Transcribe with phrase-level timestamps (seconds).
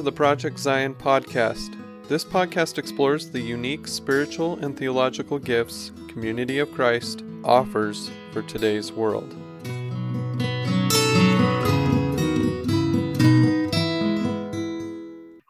[0.00, 1.76] To the Project Zion podcast.
[2.08, 8.92] This podcast explores the unique spiritual and theological gifts Community of Christ offers for today's
[8.92, 9.36] world.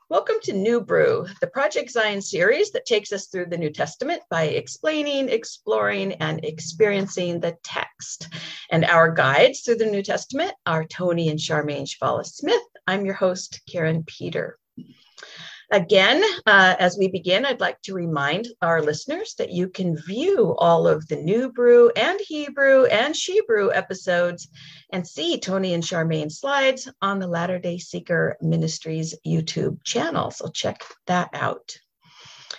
[0.09, 4.23] Welcome to New Brew, the Project Zion series that takes us through the New Testament
[4.31, 8.27] by explaining, exploring, and experiencing the text.
[8.73, 12.61] And our guides through the New Testament are Tony and Charmaine Chvala Smith.
[12.91, 14.59] I'm your host, Karin Peter.
[15.71, 20.57] Again, uh, as we begin, I'd like to remind our listeners that you can view
[20.59, 24.49] all of the New Brew and Hebrew and Shebrew episodes
[24.91, 30.33] and see Tony and Charmaine's slides on the Latter day Seeker Ministries YouTube channel.
[30.33, 31.77] So check that out.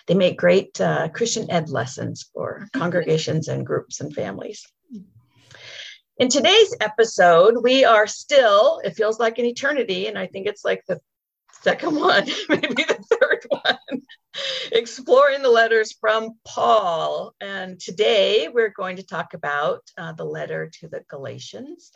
[0.08, 4.66] They make great uh, Christian ed lessons for congregations and groups and families.
[6.22, 10.64] In today's episode, we are still, it feels like an eternity, and I think it's
[10.64, 11.02] like the
[11.64, 14.02] second one, maybe the third one,
[14.72, 17.33] exploring the letters from Paul.
[17.42, 21.92] And today we're going to talk about uh, the letter to the Galatians.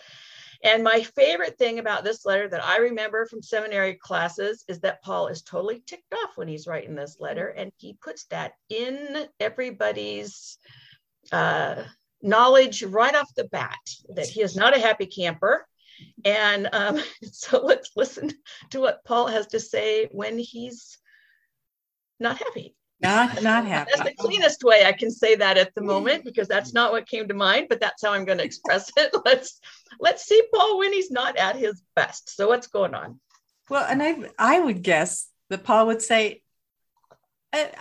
[0.64, 5.03] And my favorite thing about this letter that I remember from seminary classes is that
[5.03, 9.28] Paul is totally ticked off when he's writing this letter, and he puts that in
[9.40, 10.58] everybody's
[11.31, 11.84] uh,
[12.26, 13.78] knowledge right off the bat
[14.16, 15.66] that he is not a happy camper
[16.23, 18.31] and um, so let's listen
[18.72, 20.98] to what Paul has to say when he's
[22.20, 22.76] not happy.
[23.02, 23.92] Not not happy.
[23.94, 27.08] That's the cleanest way I can say that at the moment because that's not what
[27.08, 29.14] came to mind, but that's how I'm going to express it.
[29.26, 29.59] Let's
[30.00, 32.36] let's see Paul when he's not at his best.
[32.36, 33.20] So what's going on?
[33.70, 36.42] Well, and I I would guess that Paul would say,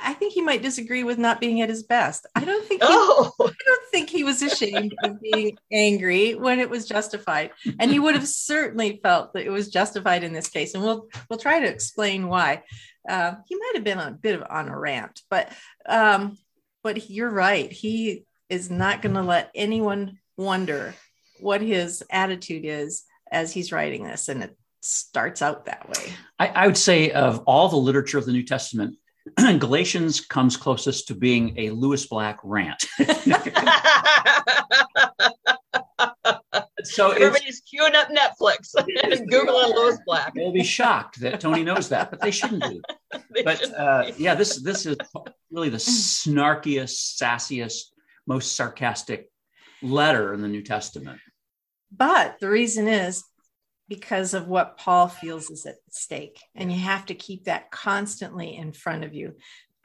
[0.03, 2.27] I, think he might disagree with not being at his best.
[2.35, 2.83] I don't think.
[2.83, 3.33] He, oh.
[3.41, 7.99] I don't think he was ashamed of being angry when it was justified, and he
[7.99, 10.75] would have certainly felt that it was justified in this case.
[10.75, 12.63] And we'll we'll try to explain why.
[13.09, 15.53] Uh, he might have been a bit of on a rant, but
[15.87, 16.39] um,
[16.83, 17.71] but you're right.
[17.71, 20.95] He is not going to let anyone wonder
[21.41, 26.13] what his attitude is as he's writing this, and it starts out that way.
[26.39, 28.97] I, I would say of all the literature of the New Testament,
[29.59, 32.85] Galatians comes closest to being a Lewis Black rant.
[36.85, 40.35] so everybody's queuing up Netflix and Googling Lewis Black.
[40.35, 42.81] They'll be shocked that Tony knows that, but they shouldn't be.
[43.35, 44.23] they but shouldn't uh, be.
[44.23, 44.97] yeah, this this is
[45.51, 47.85] really the snarkiest, sassiest,
[48.27, 49.31] most sarcastic
[49.83, 51.21] letter in the New Testament.
[51.91, 53.25] But the reason is
[53.89, 56.41] because of what Paul feels is at stake.
[56.55, 59.35] And you have to keep that constantly in front of you.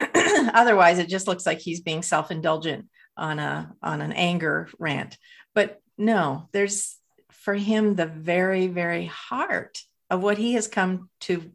[0.00, 5.18] Otherwise, it just looks like he's being self-indulgent on a on an anger rant.
[5.54, 6.96] But no, there's
[7.30, 9.78] for him the very, very heart
[10.08, 11.52] of what he has come to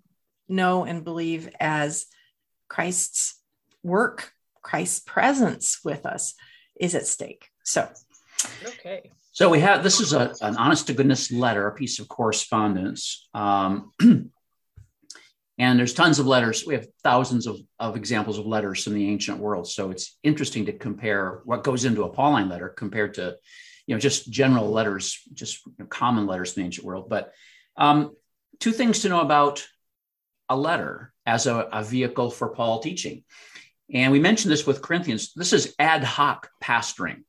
[0.48, 2.06] know and believe as
[2.70, 3.40] Christ's
[3.84, 6.34] work, Christ's presence with us
[6.80, 7.50] is at stake.
[7.64, 7.90] So
[8.64, 9.12] okay.
[9.36, 13.28] So we have this is a, an honest to goodness letter, a piece of correspondence.
[13.34, 13.92] Um,
[15.60, 16.66] and there's tons of letters.
[16.66, 19.68] We have thousands of, of examples of letters from the ancient world.
[19.68, 23.36] So it's interesting to compare what goes into a Pauline letter compared to,
[23.88, 27.10] you know, just general letters, just you know, common letters from the ancient world.
[27.10, 27.34] But
[27.76, 28.16] um,
[28.62, 29.68] two things to know about
[30.48, 33.26] a letter as a, a vehicle for Paul teaching.
[33.94, 35.34] And we mentioned this with Corinthians.
[35.34, 37.24] This is ad hoc pastoring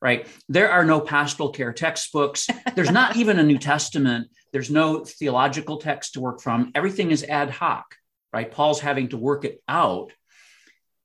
[0.00, 0.26] right?
[0.48, 2.48] There are no pastoral care textbooks.
[2.74, 4.28] There's not even a New Testament.
[4.52, 6.72] There's no theological text to work from.
[6.74, 7.96] Everything is ad hoc,
[8.32, 8.50] right?
[8.50, 10.12] Paul's having to work it out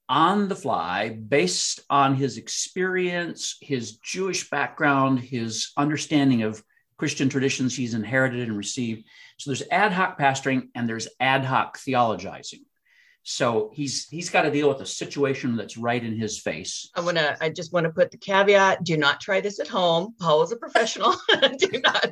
[0.10, 6.62] on the fly based on his experience, his Jewish background, his understanding of
[6.98, 9.06] Christian traditions he's inherited and received.
[9.38, 12.62] So there's ad hoc pastoring and there's ad hoc theologizing.
[13.24, 16.90] So he's he's got to deal with a situation that's right in his face.
[16.96, 17.38] I want to.
[17.40, 20.16] I just want to put the caveat: do not try this at home.
[20.20, 21.14] Paul is a professional.
[21.58, 22.08] do not.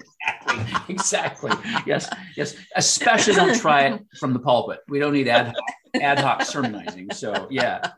[0.47, 0.93] Exactly.
[0.93, 1.51] Exactly.
[1.87, 2.09] Yes.
[2.37, 2.55] Yes.
[2.75, 4.81] Especially don't try it from the pulpit.
[4.87, 5.55] We don't need ad hoc,
[5.95, 7.11] ad hoc sermonizing.
[7.11, 7.91] So yeah.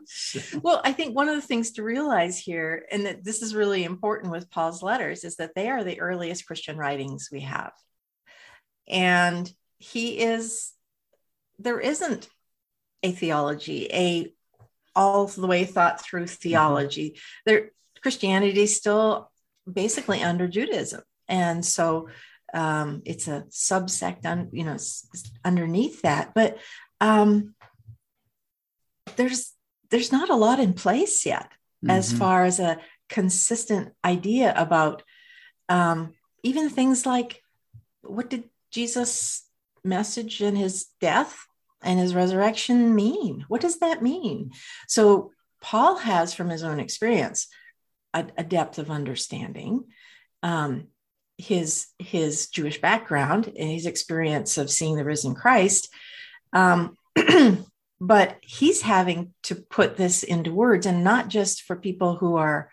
[0.62, 3.84] Well, I think one of the things to realize here, and that this is really
[3.84, 7.72] important with Paul's letters, is that they are the earliest Christian writings we have,
[8.88, 10.72] and he is.
[11.58, 12.28] There isn't
[13.02, 14.32] a theology, a
[14.94, 17.18] all the way thought through theology.
[17.46, 17.70] There,
[18.02, 19.30] Christianity is still
[19.70, 22.08] basically under Judaism, and so
[22.52, 24.76] um, it's a subsect, on you know,
[25.44, 26.32] underneath that.
[26.34, 26.58] But
[27.00, 27.54] um,
[29.16, 29.52] there's
[29.90, 31.50] there's not a lot in place yet
[31.84, 31.90] mm-hmm.
[31.90, 32.78] as far as a
[33.08, 35.02] consistent idea about
[35.68, 37.42] um, even things like
[38.02, 39.46] what did Jesus
[39.84, 41.46] message and his death
[41.82, 43.44] and his resurrection mean?
[43.48, 44.52] What does that mean?
[44.88, 47.46] So, Paul has, from his own experience,
[48.12, 49.84] a, a depth of understanding.
[50.42, 50.88] Um,
[51.38, 55.88] his his Jewish background and his experience of seeing the risen Christ,
[56.52, 56.96] um,
[58.00, 62.70] but he's having to put this into words, and not just for people who are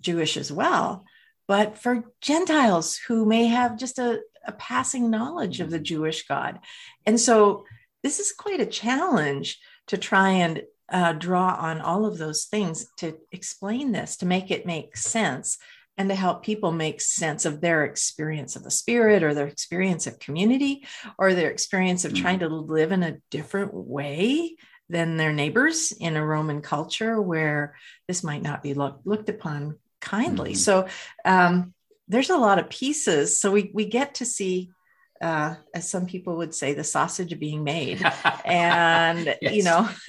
[0.00, 1.04] Jewish as well,
[1.46, 6.60] but for Gentiles who may have just a, a passing knowledge of the Jewish God.
[7.06, 7.64] And so
[8.02, 9.58] this is quite a challenge
[9.88, 14.50] to try and uh, draw on all of those things to explain this, to make
[14.50, 15.58] it make sense,
[15.98, 20.06] and to help people make sense of their experience of the spirit or their experience
[20.06, 20.86] of community
[21.18, 24.56] or their experience of trying to live in a different way
[24.88, 27.74] than their neighbors in a Roman culture where
[28.06, 30.52] this might not be look, looked upon kindly.
[30.52, 30.58] Mm-hmm.
[30.58, 30.88] So
[31.24, 31.74] um,
[32.06, 33.40] there's a lot of pieces.
[33.40, 34.70] So we, we get to see
[35.20, 38.02] uh, as some people would say, the sausage being made,
[38.44, 39.88] and you know,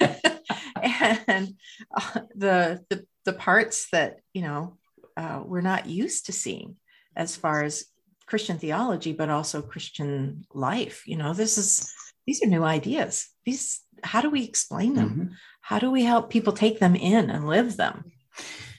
[0.82, 1.54] and
[1.94, 4.78] uh, the, the the parts that you know
[5.16, 6.76] uh, we're not used to seeing
[7.16, 7.84] as far as
[8.26, 11.06] Christian theology, but also Christian life.
[11.06, 11.92] You know, this is
[12.26, 13.28] these are new ideas.
[13.44, 15.10] These how do we explain them?
[15.10, 15.34] Mm-hmm.
[15.60, 18.12] How do we help people take them in and live them?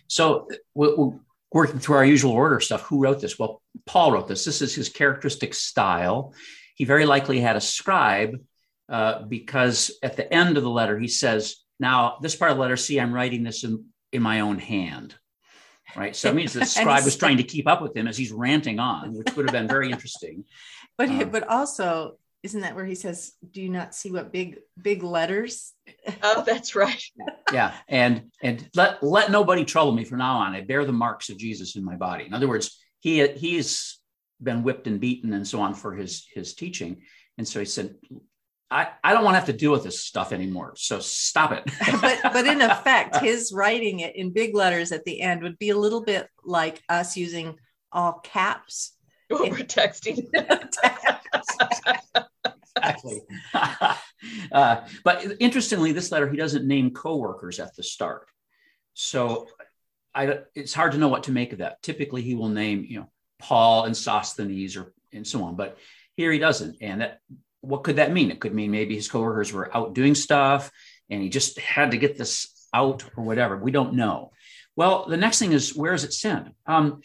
[0.08, 1.14] So we're
[1.52, 2.84] working through our usual order stuff.
[2.84, 3.38] Who wrote this?
[3.38, 4.46] Well, Paul wrote this.
[4.46, 6.34] This is his characteristic style.
[6.76, 8.40] He very likely had a scribe
[8.90, 12.62] uh, because at the end of the letter, he says, Now, this part of the
[12.62, 15.16] letter, see, I'm writing this in, in my own hand.
[15.96, 16.16] Right.
[16.16, 18.80] So it means the scribe was trying to keep up with him as he's ranting
[18.80, 20.46] on, which would have been very interesting.
[20.98, 24.60] But, um, but also, isn't that where he says, "Do you not see what big
[24.82, 25.74] big letters?"
[26.24, 27.02] Oh, that's right.
[27.54, 30.56] yeah, and and let let nobody trouble me from now on.
[30.56, 32.26] I bear the marks of Jesus in my body.
[32.26, 34.00] In other words, he he's
[34.42, 37.02] been whipped and beaten and so on for his his teaching,
[37.38, 37.96] and so he said,
[38.72, 40.74] I, I don't want to have to deal with this stuff anymore.
[40.78, 41.70] So stop it.
[42.02, 45.70] but but in effect, his writing it in big letters at the end would be
[45.70, 47.58] a little bit like us using
[47.92, 48.94] all caps.
[49.40, 50.28] We're texting.
[52.76, 53.22] exactly.
[54.52, 58.28] uh, but interestingly, this letter he doesn't name coworkers at the start,
[58.94, 59.48] so
[60.14, 61.82] I, it's hard to know what to make of that.
[61.82, 65.78] Typically, he will name you know Paul and Sosthenes or and so on, but
[66.16, 66.78] here he doesn't.
[66.82, 67.20] And that
[67.62, 68.32] what could that mean?
[68.32, 70.72] It could mean maybe his coworkers were out doing stuff
[71.10, 73.58] and he just had to get this out or whatever.
[73.58, 74.32] We don't know.
[74.76, 76.56] Well, the next thing is where is it sent?
[76.66, 77.02] Um,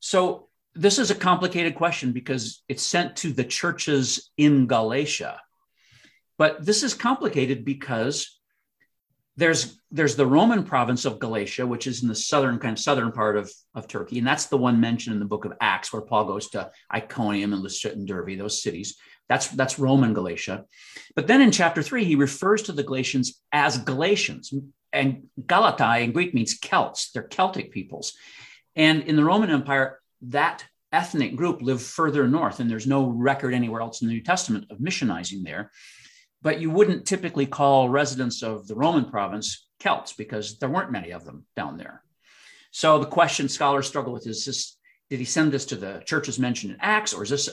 [0.00, 5.40] so this is a complicated question because it's sent to the churches in Galatia.
[6.38, 8.40] But this is complicated because
[9.36, 13.12] there's there's the Roman province of Galatia, which is in the southern kind of southern
[13.12, 16.02] part of, of Turkey, and that's the one mentioned in the book of Acts, where
[16.02, 18.96] Paul goes to Iconium and Lystra and Derbe, those cities.
[19.28, 20.64] That's that's Roman Galatia.
[21.14, 24.52] But then in chapter three, he refers to the Galatians as Galatians,
[24.92, 27.10] and Galatai in Greek means Celts.
[27.12, 28.12] They're Celtic peoples,
[28.76, 33.54] and in the Roman Empire, that ethnic group lived further north, and there's no record
[33.54, 35.70] anywhere else in the New Testament of missionizing there
[36.42, 41.12] but you wouldn't typically call residents of the Roman province Celts because there weren't many
[41.12, 42.02] of them down there.
[42.72, 44.76] So the question scholars struggle with is this
[45.08, 47.50] did he send this to the churches mentioned in Acts, or is this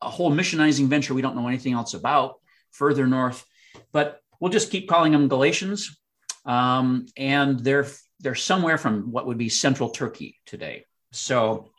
[0.00, 2.36] a whole missionizing venture we don't know anything else about
[2.70, 3.44] further north?
[3.92, 5.98] But we'll just keep calling them Galatians.
[6.46, 7.88] Um, and they're
[8.20, 10.86] they're somewhere from what would be central Turkey today.
[11.12, 11.70] So,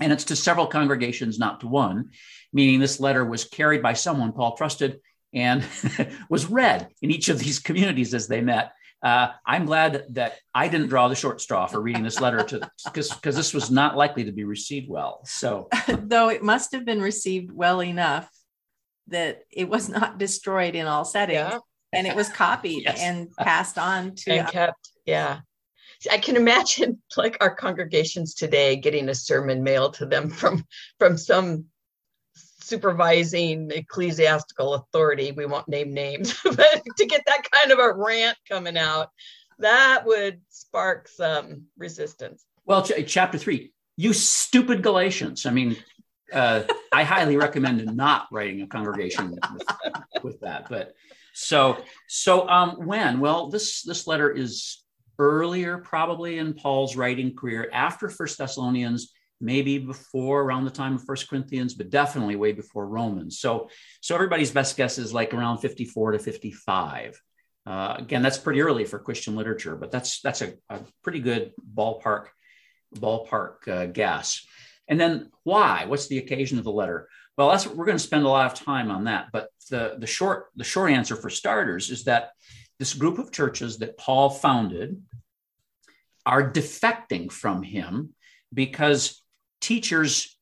[0.00, 2.10] and it's to several congregations, not to one,
[2.52, 5.00] meaning this letter was carried by someone Paul trusted
[5.32, 5.64] and
[6.30, 8.72] was read in each of these communities as they met.
[9.02, 12.70] Uh, I'm glad that I didn't draw the short straw for reading this letter to
[12.84, 15.20] because because this was not likely to be received well.
[15.26, 18.28] So, though it must have been received well enough
[19.08, 21.58] that it was not destroyed in all settings, yeah.
[21.92, 23.00] and it was copied yes.
[23.00, 24.90] and passed on to and kept.
[25.04, 25.40] Yeah,
[26.10, 30.64] I can imagine like our congregations today getting a sermon mailed to them from
[30.98, 31.66] from some
[32.60, 38.36] supervising ecclesiastical authority, we won't name names, but to get that kind of a rant
[38.48, 39.10] coming out,
[39.60, 42.44] that would spark some resistance.
[42.64, 45.46] Well, ch- chapter three, you stupid Galatians.
[45.46, 45.76] I mean,
[46.32, 50.68] uh, I highly recommend not writing a congregation with, with that.
[50.68, 50.94] But
[51.32, 53.20] so, so um, when?
[53.20, 54.82] Well, this this letter is
[55.18, 61.04] earlier, probably in Paul's writing career, after First Thessalonians maybe before around the time of
[61.04, 63.38] First Corinthians, but definitely way before Romans.
[63.38, 63.68] So,
[64.00, 67.20] so everybody's best guess is like around 54 to 55.
[67.66, 71.52] Uh, again, that's pretty early for Christian literature, but that's that's a, a pretty good
[71.74, 72.26] ballpark
[72.94, 74.46] ballpark uh, guess.
[74.88, 75.84] And then why?
[75.86, 77.08] What's the occasion of the letter?
[77.36, 79.28] Well, that's we're going to spend a lot of time on that.
[79.32, 82.30] But the the short the short answer for starters is that
[82.78, 85.02] this group of churches that Paul founded
[86.24, 88.14] are defecting from him
[88.52, 89.22] because
[89.60, 90.36] teachers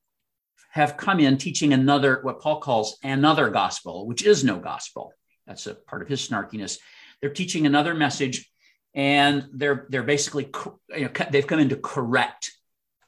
[0.71, 5.13] have come in teaching another what Paul calls another gospel, which is no gospel.
[5.47, 6.79] That's a part of his snarkiness.
[7.21, 8.51] They're teaching another message,
[8.95, 10.51] and they're they're basically
[10.97, 12.53] you know, they've come in to correct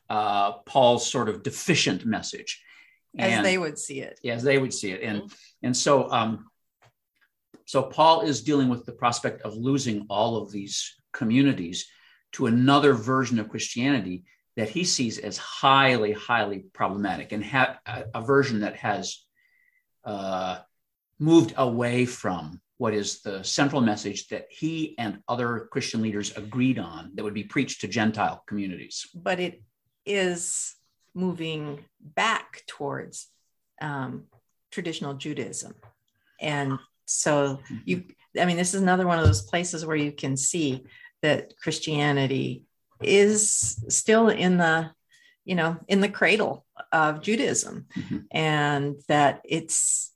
[0.09, 2.62] uh, Paul's sort of deficient message
[3.18, 4.21] as and, they would see it.
[4.25, 6.47] As they would see it, and and so um,
[7.67, 11.87] so Paul is dealing with the prospect of losing all of these communities
[12.33, 14.25] to another version of Christianity
[14.57, 19.25] that he sees as highly, highly problematic, and ha- a, version that has
[20.05, 20.59] uh,
[21.19, 26.79] moved away from what is the central message that he and other Christian leaders agreed
[26.79, 29.07] on that would be preached to Gentile communities.
[29.15, 29.63] But it
[30.05, 30.75] is
[31.15, 33.29] moving back towards
[33.81, 34.25] um,
[34.71, 35.75] traditional Judaism.
[36.41, 38.05] And so you,
[38.39, 40.85] I mean, this is another one of those places where you can see
[41.23, 42.65] that Christianity
[43.03, 44.91] is still in the,
[45.45, 48.19] you know, in the cradle of Judaism, mm-hmm.
[48.31, 50.13] and that its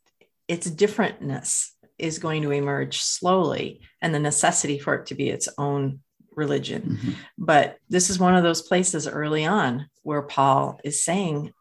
[0.48, 5.48] its differentness is going to emerge slowly, and the necessity for it to be its
[5.58, 6.00] own
[6.34, 6.82] religion.
[6.82, 7.10] Mm-hmm.
[7.38, 11.52] But this is one of those places early on where Paul is saying,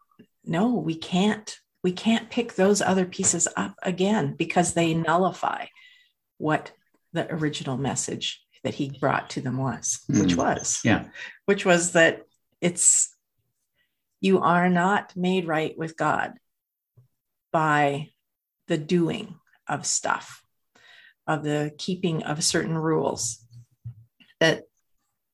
[0.44, 1.56] no, we can't.
[1.82, 5.66] We can't pick those other pieces up again because they nullify
[6.38, 6.72] what
[7.12, 10.22] the original message that he brought to them was, mm-hmm.
[10.22, 11.06] which was, yeah,
[11.46, 12.22] which was that
[12.60, 13.14] it's
[14.20, 16.34] you are not made right with God
[17.52, 18.10] by
[18.68, 20.44] the doing of stuff,
[21.26, 23.44] of the keeping of certain rules.
[24.40, 24.64] That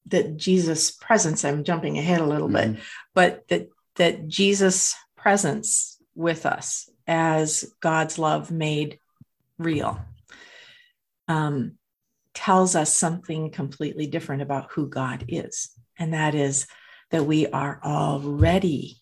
[0.06, 2.74] that Jesus' presence, I'm jumping ahead a little mm-hmm.
[2.74, 2.82] bit,
[3.14, 8.98] but that that Jesus' presence with us as God's love made
[9.58, 10.00] real
[11.28, 11.78] um,
[12.34, 15.70] tells us something completely different about who God is.
[15.98, 16.66] And that is
[17.10, 18.96] that we are already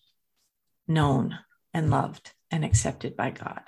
[0.87, 1.37] known
[1.73, 3.61] and loved and accepted by God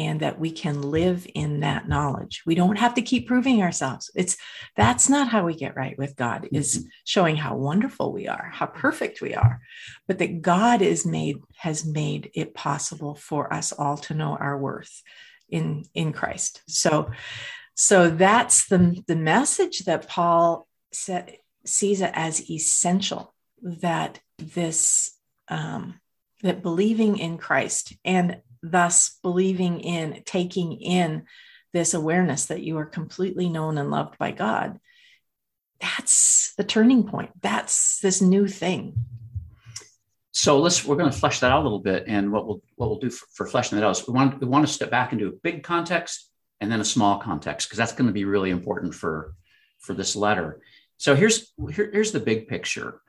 [0.00, 2.42] and that we can live in that knowledge.
[2.46, 4.10] We don't have to keep proving ourselves.
[4.14, 4.36] It's
[4.76, 6.88] that's not how we get right with god is mm-hmm.
[7.04, 9.60] showing how wonderful we are how perfect we are
[10.06, 14.56] but that god is made has made it possible for us all to know our
[14.58, 15.02] worth
[15.48, 16.62] in in christ.
[16.68, 17.10] So
[17.74, 25.16] so that's the the message that paul said, sees it as essential that this
[25.48, 26.00] um,
[26.42, 31.24] that believing in christ and thus believing in taking in
[31.72, 34.78] this awareness that you are completely known and loved by God.
[35.80, 37.30] That's the turning point.
[37.40, 39.04] That's this new thing.
[40.32, 42.88] So let's we're going to flesh that out a little bit, and what we'll what
[42.88, 45.12] we'll do for, for fleshing that out is we want we want to step back
[45.12, 48.50] into a big context and then a small context because that's going to be really
[48.50, 49.34] important for
[49.80, 50.60] for this letter.
[50.98, 53.00] So here's here, here's the big picture,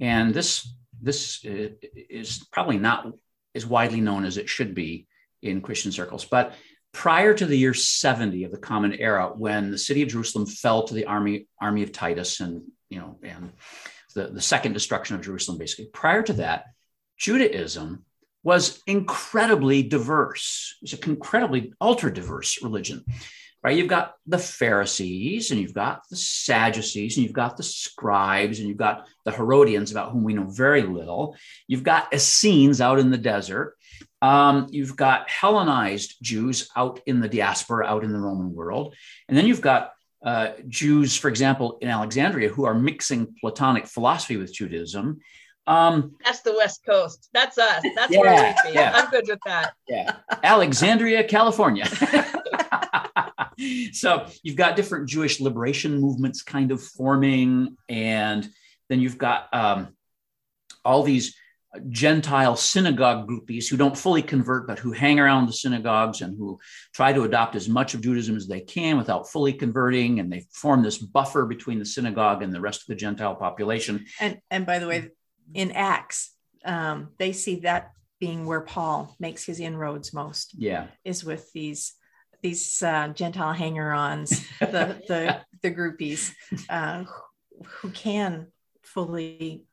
[0.00, 3.12] and this this uh, is probably not
[3.54, 5.06] is widely known as it should be
[5.42, 6.24] in Christian circles.
[6.24, 6.54] But
[6.92, 10.84] prior to the year 70 of the Common Era, when the city of Jerusalem fell
[10.84, 13.52] to the army army of Titus and you know and
[14.14, 16.64] the, the second destruction of Jerusalem, basically, prior to that,
[17.16, 18.04] Judaism
[18.42, 20.76] was incredibly diverse.
[20.80, 23.04] It was an incredibly ultra diverse religion
[23.62, 23.76] right?
[23.76, 28.68] You've got the Pharisees and you've got the Sadducees and you've got the scribes and
[28.68, 31.36] you've got the Herodians, about whom we know very little.
[31.66, 33.76] You've got Essenes out in the desert.
[34.22, 38.94] Um, you've got Hellenized Jews out in the diaspora, out in the Roman world.
[39.28, 39.92] And then you've got
[40.24, 45.20] uh, Jews, for example, in Alexandria, who are mixing Platonic philosophy with Judaism.
[45.66, 47.28] Um, That's the West Coast.
[47.32, 47.84] That's us.
[47.94, 48.74] That's yeah, where we be.
[48.74, 48.92] Yeah.
[48.94, 49.72] I'm good with that.
[49.88, 50.16] Yeah.
[50.42, 51.86] Alexandria, California.
[53.92, 58.48] so you've got different Jewish liberation movements kind of forming, and
[58.88, 59.94] then you've got um,
[60.84, 61.34] all these
[61.88, 66.58] Gentile synagogue groupies who don't fully convert, but who hang around the synagogues and who
[66.92, 70.18] try to adopt as much of Judaism as they can without fully converting.
[70.18, 74.06] And they form this buffer between the synagogue and the rest of the Gentile population.
[74.18, 75.10] And, and by the way,
[75.54, 80.54] in Acts, um, they see that being where Paul makes his inroads most.
[80.58, 80.88] Yeah.
[81.04, 81.94] Is with these
[82.42, 86.32] these uh, Gentile hanger-ons, the the the groupies
[86.68, 87.04] uh,
[87.64, 88.48] who can
[88.82, 89.64] fully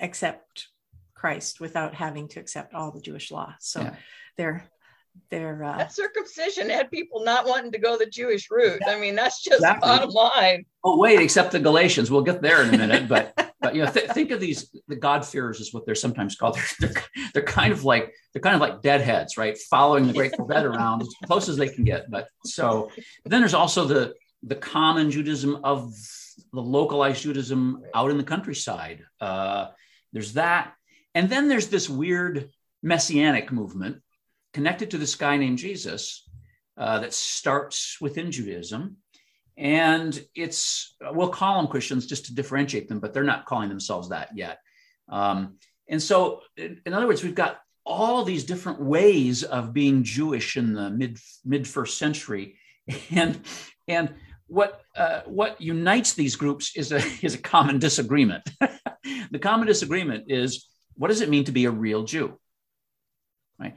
[0.00, 0.68] accept
[1.14, 3.54] Christ without having to accept all the Jewish law.
[3.60, 3.94] So yeah.
[4.36, 4.64] they're
[5.30, 8.80] they're uh, that circumcision had people not wanting to go the Jewish route.
[8.86, 9.88] I mean, that's just exactly.
[9.88, 10.64] bottom line.
[10.84, 12.10] Oh wait, except the Galatians.
[12.10, 14.96] We'll get there in a minute, but but you know, th- think of these the
[14.96, 16.56] God-fearers is what they're sometimes called.
[16.80, 17.02] They're, they're,
[17.34, 19.56] they're kind of like they're kind of like deadheads, right?
[19.70, 22.10] Following the Grateful Dead around as close as they can get.
[22.10, 22.90] But so
[23.22, 25.92] but then there's also the the common Judaism of
[26.52, 29.04] the localized Judaism out in the countryside.
[29.20, 29.68] Uh,
[30.12, 30.72] there's that,
[31.14, 32.50] and then there's this weird
[32.82, 34.00] messianic movement
[34.52, 36.28] connected to this guy named Jesus
[36.76, 38.96] uh, that starts within Judaism
[39.56, 44.08] and it's we'll call them Christians just to differentiate them, but they're not calling themselves
[44.08, 44.60] that yet.
[45.08, 45.56] Um,
[45.88, 50.72] and so, in other words, we've got all these different ways of being Jewish in
[50.74, 52.56] the mid mid first century,
[53.10, 53.40] and
[53.88, 54.14] and
[54.46, 58.48] what uh, what unites these groups is a is a common disagreement.
[59.30, 62.38] the common disagreement is what does it mean to be a real Jew,
[63.58, 63.76] right?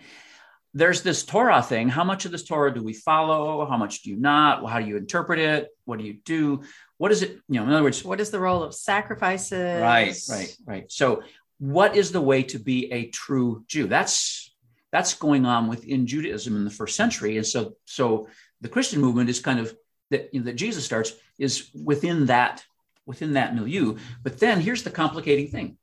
[0.73, 1.87] There's this Torah thing.
[1.87, 3.65] How much of this Torah do we follow?
[3.65, 4.67] How much do you not?
[4.67, 5.69] How do you interpret it?
[5.85, 6.63] What do you do?
[6.97, 7.39] What is it?
[7.47, 9.81] You know, in other words, what is the role of sacrifices?
[9.81, 10.91] Right, right, right.
[10.91, 11.23] So,
[11.59, 13.87] what is the way to be a true Jew?
[13.87, 14.53] That's
[14.91, 18.27] that's going on within Judaism in the first century, and so so
[18.61, 19.75] the Christian movement is kind of
[20.09, 22.63] that you know, that Jesus starts is within that
[23.05, 23.97] within that milieu.
[24.23, 25.77] But then here's the complicating thing: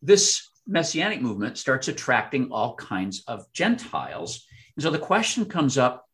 [0.00, 4.46] this messianic movement starts attracting all kinds of Gentiles.
[4.76, 6.06] And so the question comes up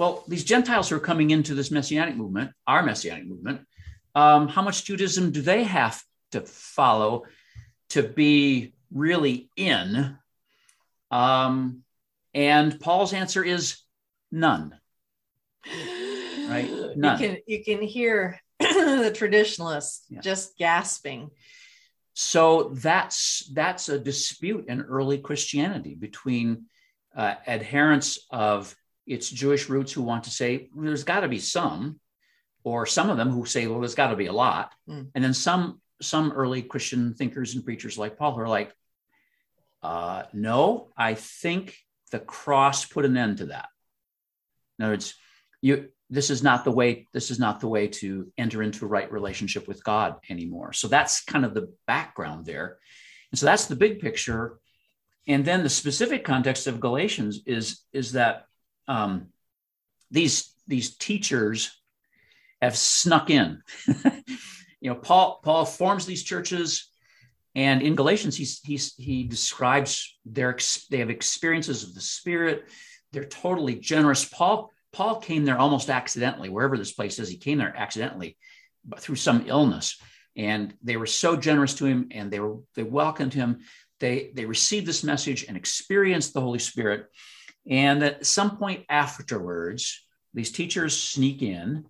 [0.00, 3.66] well, these Gentiles who are coming into this messianic movement, our messianic movement,
[4.14, 6.02] um, how much Judaism do they have
[6.32, 7.24] to follow
[7.90, 10.16] to be really in?
[11.10, 11.82] Um,
[12.32, 13.76] and Paul's answer is
[14.32, 14.74] none.
[16.48, 16.70] Right?
[16.96, 17.20] None.
[17.20, 20.20] You can, you can hear the traditionalists yeah.
[20.20, 21.30] just gasping
[22.22, 26.66] so that's that's a dispute in early Christianity between
[27.16, 31.38] uh, adherents of its Jewish roots who want to say well, there's got to be
[31.38, 31.98] some,
[32.62, 35.06] or some of them who say well there's got to be a lot, mm.
[35.14, 38.74] and then some some early Christian thinkers and preachers like Paul who are like,
[39.82, 41.74] uh, no, I think
[42.10, 43.70] the cross put an end to that.
[44.78, 45.14] In other words,
[45.62, 48.88] you this is not the way this is not the way to enter into a
[48.88, 50.72] right relationship with god anymore.
[50.72, 52.78] So that's kind of the background there.
[53.30, 54.58] And so that's the big picture.
[55.28, 58.46] And then the specific context of galatians is is that
[58.88, 59.28] um,
[60.10, 61.70] these these teachers
[62.60, 63.62] have snuck in.
[64.82, 66.88] You know paul paul forms these churches
[67.54, 70.56] and in galatians he's, he's he describes their
[70.90, 72.64] they have experiences of the spirit.
[73.12, 74.24] They're totally generous.
[74.24, 77.28] Paul Paul came there almost accidentally, wherever this place is.
[77.28, 78.36] He came there accidentally,
[78.84, 80.00] but through some illness,
[80.36, 83.60] and they were so generous to him, and they were they welcomed him.
[84.00, 87.06] They they received this message and experienced the Holy Spirit.
[87.68, 91.84] And at some point afterwards, these teachers sneak in,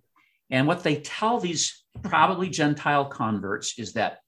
[0.49, 4.19] and what they tell these probably Gentile converts is that,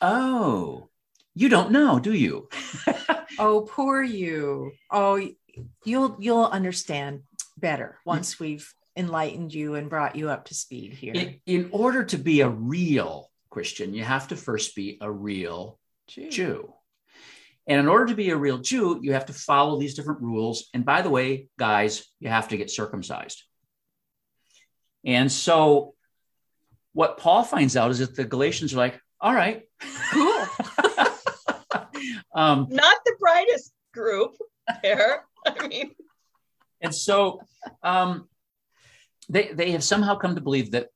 [0.00, 0.88] oh,
[1.34, 2.48] you don't know, do you?
[3.38, 4.72] oh, poor you.
[4.90, 5.20] Oh,
[5.84, 7.22] you'll you'll understand
[7.56, 11.12] better once we've enlightened you and brought you up to speed here.
[11.14, 15.78] In, in order to be a real Christian, you have to first be a real
[16.08, 16.30] Jew.
[16.30, 16.72] Jew.
[17.66, 20.68] And in order to be a real Jew, you have to follow these different rules.
[20.72, 23.42] And by the way, guys, you have to get circumcised.
[25.04, 25.94] And so
[26.92, 29.62] what Paul finds out is that the Galatians are like, all right,
[30.12, 30.46] cool.
[32.34, 34.36] um, Not the brightest group
[34.82, 35.24] there.
[35.46, 35.90] I mean,
[36.86, 37.40] and so
[37.82, 38.28] um,
[39.28, 40.88] they they have somehow come to believe that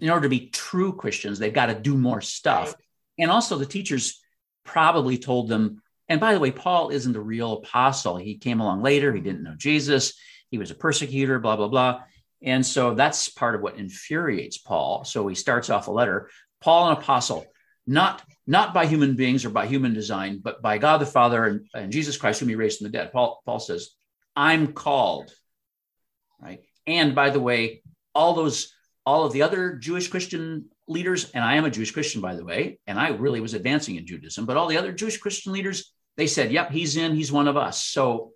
[0.00, 2.68] in order to be true Christians, they've got to do more stuff.
[2.68, 2.84] Right.
[3.18, 4.20] And also, the teachers
[4.64, 5.82] probably told them.
[6.08, 8.16] And by the way, Paul isn't a real apostle.
[8.16, 9.12] He came along later.
[9.12, 10.14] He didn't know Jesus.
[10.50, 11.38] He was a persecutor.
[11.38, 12.00] Blah blah blah.
[12.42, 15.04] And so that's part of what infuriates Paul.
[15.04, 16.28] So he starts off a letter.
[16.60, 17.46] Paul, an apostle,
[17.86, 21.66] not not by human beings or by human design, but by God the Father and,
[21.74, 23.12] and Jesus Christ, whom He raised from the dead.
[23.12, 23.90] Paul Paul says,
[24.36, 25.32] I'm called.
[26.40, 26.60] Right.
[26.86, 27.82] And by the way,
[28.14, 28.72] all those,
[29.06, 32.44] all of the other Jewish Christian leaders, and I am a Jewish Christian, by the
[32.44, 35.92] way, and I really was advancing in Judaism, but all the other Jewish Christian leaders,
[36.16, 37.82] they said, yep, he's in, he's one of us.
[37.82, 38.32] So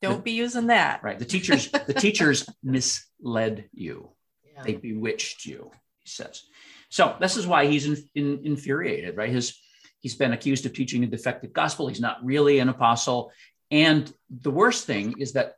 [0.00, 1.02] don't the, be using that.
[1.02, 1.18] Right.
[1.18, 4.10] The teachers, the teachers misled you.
[4.44, 4.62] Yeah.
[4.64, 6.42] They bewitched you, he says.
[6.88, 9.30] So this is why he's in, in, infuriated, right?
[9.30, 9.58] His
[10.00, 11.86] he's been accused of teaching a defective gospel.
[11.86, 13.32] He's not really an apostle.
[13.72, 15.54] And the worst thing is that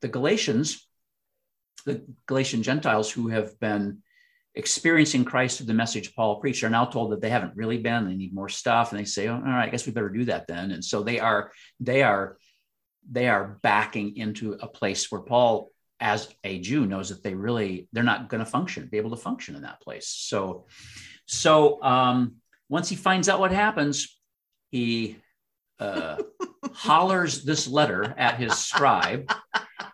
[0.00, 0.88] the Galatians,
[1.84, 4.02] the Galatian Gentiles who have been
[4.54, 8.06] experiencing Christ through the message Paul preached are now told that they haven't really been.
[8.06, 10.24] They need more stuff, and they say, oh, "All right, I guess we better do
[10.26, 11.50] that then." And so they are,
[11.80, 12.38] they are,
[13.10, 17.88] they are backing into a place where Paul, as a Jew, knows that they really
[17.92, 20.08] they're not going to function, be able to function in that place.
[20.08, 20.66] So,
[21.26, 22.36] so um,
[22.68, 24.18] once he finds out what happens,
[24.70, 25.16] he
[25.80, 26.16] uh,
[26.72, 29.32] hollers this letter at his scribe.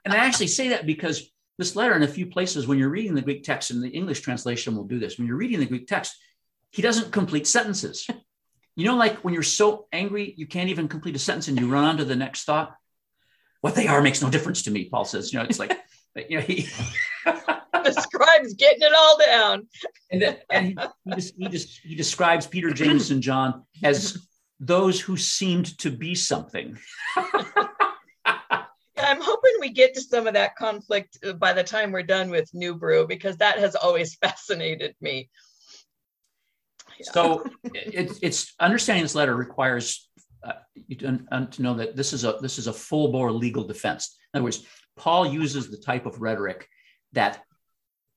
[0.04, 3.14] And I actually say that because this letter, in a few places, when you're reading
[3.14, 5.86] the Greek text, and the English translation will do this, when you're reading the Greek
[5.86, 6.16] text,
[6.70, 8.08] he doesn't complete sentences.
[8.74, 11.70] You know, like when you're so angry, you can't even complete a sentence and you
[11.70, 12.74] run on to the next thought.
[13.60, 15.32] What they are makes no difference to me, Paul says.
[15.32, 15.78] You know, it's like,
[16.28, 16.68] you know, he.
[17.24, 19.68] the scribe's getting it all down.
[20.10, 24.26] and, then, and he, he, just, he just he describes Peter, James, and John as
[24.62, 26.78] those who seemed to be something.
[28.96, 32.48] I'm hoping we get to some of that conflict by the time we're done with
[32.54, 35.28] New Brew because that has always fascinated me.
[37.00, 37.12] Yeah.
[37.12, 37.44] So
[37.74, 40.08] it, it's understanding this letter requires
[40.44, 43.32] uh, you to, uh, to know that this is a this is a full bore
[43.32, 44.16] legal defense.
[44.32, 44.64] In other words,
[44.96, 46.68] Paul uses the type of rhetoric
[47.12, 47.42] that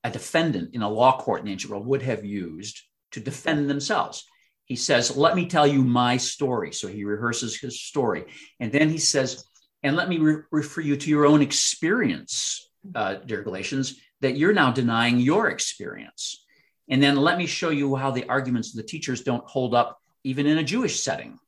[0.04, 2.82] a defendant in a law court in the ancient world would have used
[3.12, 4.24] to defend themselves.
[4.66, 6.72] He says, Let me tell you my story.
[6.72, 8.26] So he rehearses his story.
[8.60, 9.44] And then he says,
[9.82, 14.52] And let me re- refer you to your own experience, uh, dear Galatians, that you're
[14.52, 16.44] now denying your experience.
[16.88, 19.98] And then let me show you how the arguments of the teachers don't hold up
[20.24, 21.38] even in a Jewish setting.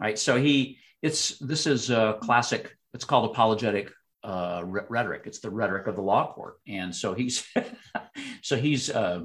[0.00, 0.18] Right.
[0.18, 3.92] So he, it's, this is a classic, it's called apologetic
[4.24, 5.22] uh, rhetoric.
[5.26, 7.46] It's the rhetoric of the law court, and so he's
[8.42, 9.24] so he's uh,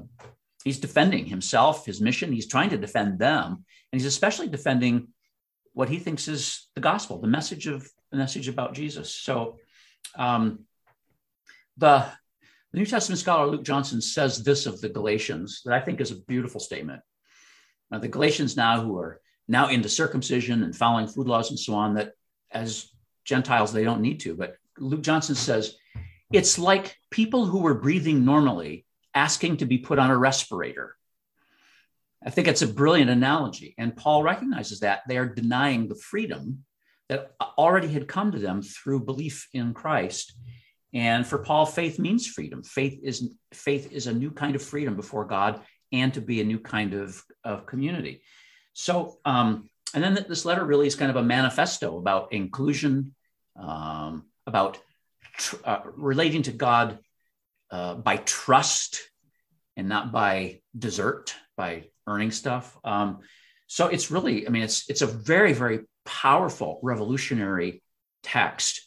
[0.64, 2.32] he's defending himself, his mission.
[2.32, 5.08] He's trying to defend them, and he's especially defending
[5.72, 9.14] what he thinks is the gospel, the message of the message about Jesus.
[9.14, 9.58] So,
[10.16, 10.60] um,
[11.76, 12.06] the
[12.72, 16.10] the New Testament scholar Luke Johnson says this of the Galatians that I think is
[16.10, 17.00] a beautiful statement.
[17.90, 21.74] Now, the Galatians now who are now into circumcision and following food laws and so
[21.74, 22.12] on, that
[22.50, 22.90] as
[23.24, 25.76] Gentiles they don't need to, but Luke Johnson says,
[26.32, 28.84] it's like people who were breathing normally
[29.18, 30.94] asking to be put on a respirator.
[32.24, 33.74] I think it's a brilliant analogy.
[33.78, 36.64] And Paul recognizes that they are denying the freedom
[37.08, 40.26] that already had come to them through belief in Christ.
[40.94, 42.62] And for Paul, faith means freedom.
[42.62, 43.16] Faith is
[43.52, 45.60] faith is a new kind of freedom before God
[45.92, 48.22] and to be a new kind of, of community.
[48.72, 53.14] So, um, and then this letter really is kind of a manifesto about inclusion,
[53.56, 54.12] um,
[54.46, 54.78] about
[55.38, 56.98] tr- uh, relating to God
[57.70, 59.00] uh, by trust
[59.76, 62.76] and not by desert, by earning stuff.
[62.84, 63.20] Um,
[63.66, 67.82] so it's really, I mean, it's it's a very very powerful revolutionary
[68.22, 68.80] text,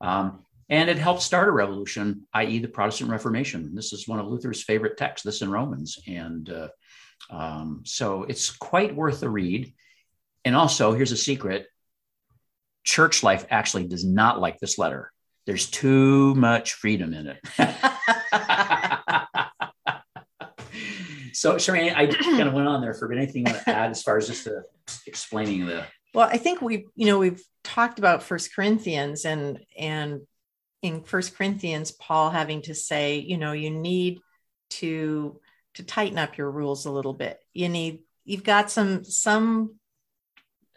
[0.00, 3.74] um, and it helped start a revolution, i.e., the Protestant Reformation.
[3.74, 6.68] This is one of Luther's favorite texts, this in Romans, and uh,
[7.30, 9.72] um, so it's quite worth a read.
[10.44, 11.68] And also, here's a secret:
[12.82, 15.12] church life actually does not like this letter.
[15.46, 17.38] There's too much freedom in it.
[21.32, 24.02] so, Sherry, I kind of went on there for anything you want to add as
[24.02, 24.64] far as just the
[25.06, 25.84] explaining the.
[26.14, 30.22] Well, I think we, you know, we've talked about First Corinthians and and
[30.82, 34.20] in First Corinthians, Paul having to say, you know, you need
[34.70, 35.40] to
[35.74, 37.38] to tighten up your rules a little bit.
[37.52, 39.76] You need you've got some some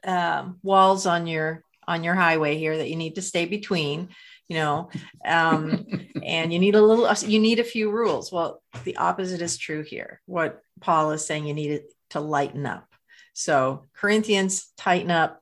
[0.04, 4.10] um, walls on your on your highway here that you need to stay between
[4.48, 4.90] you know
[5.26, 5.86] um,
[6.24, 8.32] and you need a little you need a few rules.
[8.32, 10.22] Well the opposite is true here.
[10.26, 11.82] What paul is saying you need
[12.12, 12.88] to lighten up.
[13.34, 15.42] So corinthians tighten up.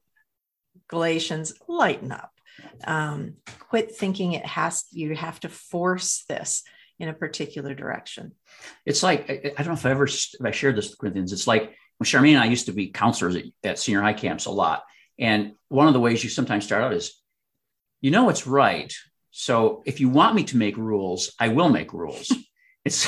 [0.88, 2.32] Galatians lighten up.
[2.86, 6.64] Um, quit thinking it has you have to force this
[7.00, 8.34] in a particular direction.
[8.86, 11.48] It's like i, don't know if i ever if i shared this with corinthians it's
[11.48, 14.52] like when charmaine and i used to be counselors at, at senior high camps a
[14.52, 14.84] lot.
[15.18, 17.22] And one of the ways you sometimes start out is,
[18.06, 18.94] you know, it's right.
[19.32, 22.32] So if you want me to make rules, I will make rules.
[22.86, 22.98] It's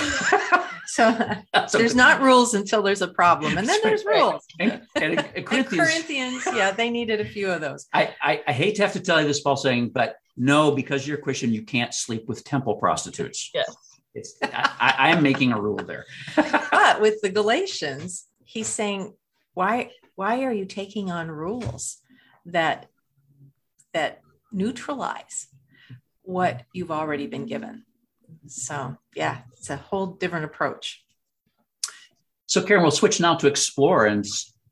[0.87, 1.37] so
[1.71, 4.43] there's not rules until there's a problem, and then there's rules.
[4.59, 7.85] And, and, and Corinthians, Corinthians, yeah, they needed a few of those.
[7.93, 11.07] I, I, I hate to have to tell you this, Paul, saying, but no, because
[11.07, 13.51] you're a Christian, you can't sleep with temple prostitutes.
[13.53, 13.75] Yes.
[14.15, 16.05] It's, I, I am making a rule there.
[16.35, 19.13] but with the Galatians, he's saying,
[19.53, 21.97] why why are you taking on rules
[22.47, 22.87] that
[23.93, 24.21] that
[24.57, 25.47] neutralize
[26.23, 27.83] what you've already been given.
[28.47, 31.03] So yeah it's a whole different approach.
[32.47, 34.25] So karin we'll switch now to explore and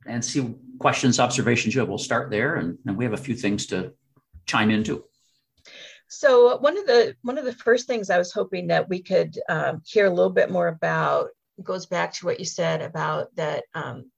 [0.07, 1.89] and see questions observations you have.
[1.89, 3.93] We'll start there and, and we have a few things to
[4.45, 5.05] chime into.
[6.07, 9.37] So one of the one of the first things i was hoping that we could
[9.49, 11.29] um, hear a little bit more about
[11.63, 14.11] goes back to what you said about that um,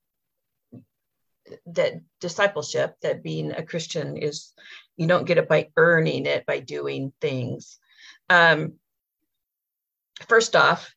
[1.65, 4.53] that discipleship that being a christian is
[4.97, 7.79] you don't get it by earning it by doing things
[8.29, 8.73] um,
[10.27, 10.93] first off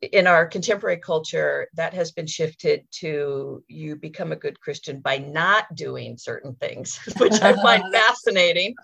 [0.00, 5.18] in our contemporary culture, that has been shifted to you become a good Christian by
[5.18, 8.74] not doing certain things, which I find fascinating.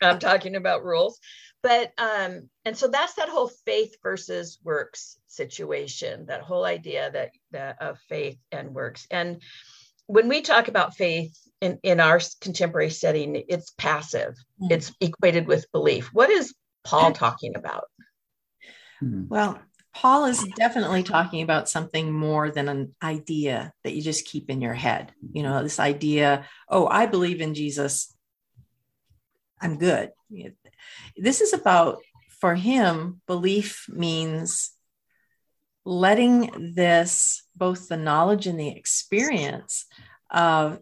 [0.00, 1.18] I'm talking about rules.
[1.62, 7.32] But, um, and so that's that whole faith versus works situation, that whole idea that,
[7.50, 9.06] that of faith and works.
[9.10, 9.42] And
[10.10, 14.72] when we talk about faith in, in our contemporary setting, it's passive, mm-hmm.
[14.72, 16.10] it's equated with belief.
[16.12, 17.84] What is Paul talking about?
[18.98, 19.28] Hmm.
[19.28, 19.60] Well,
[19.94, 24.60] Paul is definitely talking about something more than an idea that you just keep in
[24.60, 25.12] your head.
[25.32, 28.12] You know, this idea, oh, I believe in Jesus.
[29.60, 30.10] I'm good.
[31.16, 32.00] This is about,
[32.40, 34.72] for him, belief means
[35.84, 39.86] letting this, both the knowledge and the experience
[40.30, 40.78] of,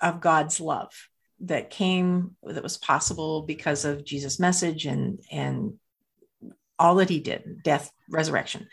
[0.00, 0.92] of God's love
[1.40, 5.74] that came, that was possible because of Jesus' message and, and
[6.78, 8.66] all that he did death resurrection.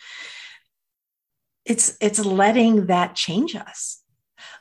[1.65, 4.01] It's it's letting that change us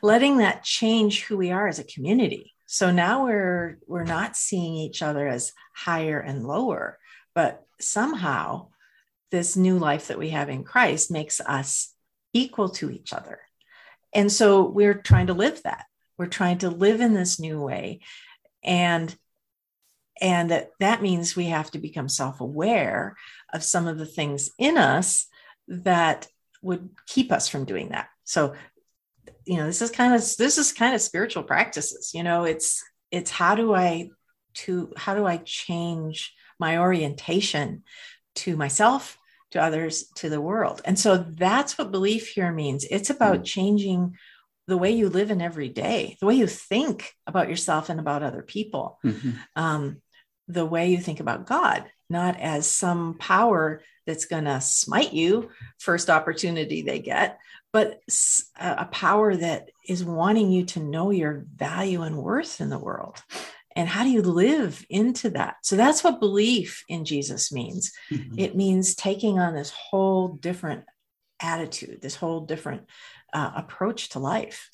[0.03, 2.55] letting that change who we are as a community.
[2.67, 6.99] So now we're we're not seeing each other as higher and lower
[7.35, 8.69] but somehow
[9.31, 11.95] this new life that we have in christ makes us
[12.37, 13.41] equal to each other.
[14.15, 15.87] And so we're trying to live that.
[16.19, 18.01] We're trying to live in this new way.
[18.63, 19.15] And
[20.19, 23.17] and that means we have to become self-aware
[23.53, 25.27] of some of the things in us
[25.69, 26.27] that
[26.63, 28.09] would keep us from doing that.
[28.25, 28.55] So
[29.45, 32.83] you know this is kind of this is kind of spiritual practices you know it's
[33.13, 34.09] it's how do i
[34.55, 37.83] to how do i change my orientation
[38.37, 39.19] to myself
[39.53, 43.45] to others to the world and so that's what belief here means it's about mm-hmm.
[43.45, 44.17] changing
[44.67, 48.23] the way you live in every day the way you think about yourself and about
[48.23, 49.31] other people mm-hmm.
[49.55, 50.01] um,
[50.49, 55.51] the way you think about God, not as some power that's going to smite you
[55.79, 57.39] first opportunity they get,
[57.73, 58.01] but
[58.59, 63.23] a power that is wanting you to know your value and worth in the world.
[63.77, 65.57] And how do you live into that?
[65.63, 67.93] So that's what belief in Jesus means.
[68.11, 68.39] Mm-hmm.
[68.39, 70.85] It means taking on this whole different
[71.41, 72.87] attitude, this whole different
[73.33, 74.71] uh, approach to life.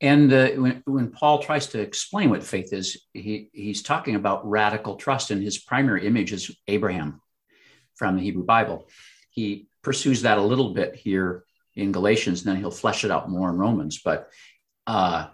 [0.00, 4.46] And uh, when, when Paul tries to explain what faith is, he, he's talking about
[4.46, 7.22] radical trust, and his primary image is Abraham
[7.94, 8.88] from the Hebrew Bible.
[9.30, 11.44] He pursues that a little bit here
[11.76, 14.00] in Galatians, and then he'll flesh it out more in Romans.
[14.04, 14.28] But
[14.86, 15.28] uh,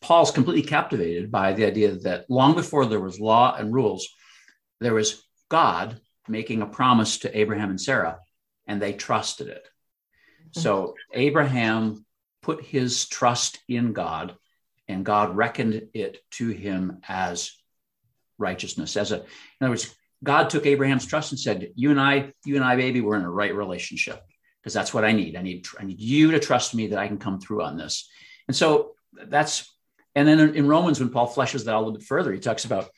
[0.00, 4.08] Paul's completely captivated by the idea that long before there was law and rules,
[4.80, 8.18] there was God making a promise to Abraham and Sarah,
[8.66, 9.66] and they trusted it.
[10.42, 10.60] Mm-hmm.
[10.60, 12.04] So Abraham
[12.42, 14.36] put his trust in God,
[14.86, 17.52] and God reckoned it to him as
[18.38, 18.96] righteousness.
[18.96, 19.22] As a, in
[19.60, 23.00] other words, God took Abraham's trust and said, "You and I, you and I, baby,
[23.00, 24.22] we're in a right relationship
[24.60, 25.36] because that's what I need.
[25.36, 28.08] I need, I need you to trust me that I can come through on this."
[28.48, 28.92] And so
[29.26, 29.74] that's,
[30.14, 32.64] and then in Romans, when Paul fleshes that out a little bit further, he talks
[32.64, 32.90] about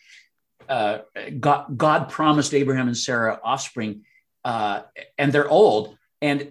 [0.69, 0.99] uh,
[1.39, 4.05] God, God promised Abraham and Sarah offspring,
[4.45, 4.83] uh,
[5.19, 6.51] and they're old, and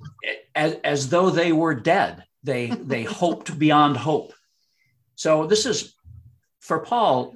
[0.54, 4.34] as, as though they were dead they they hoped beyond hope.
[5.16, 5.96] So this is
[6.60, 7.36] for Paul,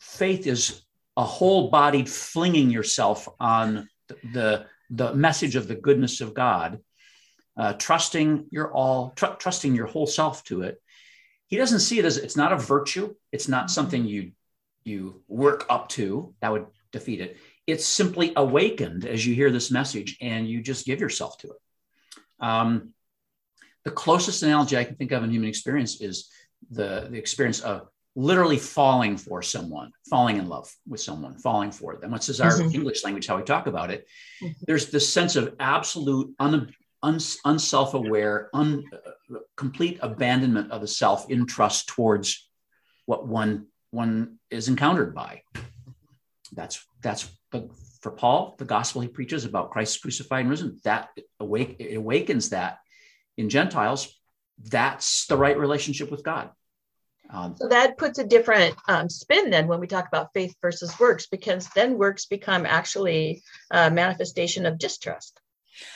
[0.00, 0.82] faith is
[1.16, 3.88] a whole-bodied flinging yourself on
[4.32, 6.80] the the message of the goodness of God,
[7.56, 10.80] uh, trusting your all, tr- trusting your whole self to it.
[11.46, 13.14] He doesn't see it as it's not a virtue.
[13.32, 13.72] It's not mm-hmm.
[13.72, 14.32] something you
[14.84, 17.38] you work up to that would defeat it.
[17.66, 21.56] It's simply awakened as you hear this message, and you just give yourself to it.
[22.40, 22.92] Um,
[23.84, 26.30] the closest analogy I can think of in human experience is
[26.70, 31.96] the, the experience of literally falling for someone, falling in love with someone, falling for
[31.96, 32.10] them.
[32.10, 32.74] Which is our mm-hmm.
[32.74, 34.06] English language, how we talk about it.
[34.42, 34.52] Mm-hmm.
[34.66, 36.72] There's this sense of absolute, un,
[37.04, 42.48] un, unself-aware, un, uh, complete abandonment of the self in trust towards
[43.06, 45.42] what one one is encountered by.
[46.52, 47.68] That's that's the,
[48.00, 50.80] for Paul, the gospel he preaches about Christ crucified and risen.
[50.84, 52.78] That awake it awakens that
[53.36, 54.20] in Gentiles,
[54.58, 56.50] that's the right relationship with God.
[57.30, 60.98] Um, so that puts a different um, spin then when we talk about faith versus
[61.00, 65.40] works, because then works become actually a manifestation of distrust.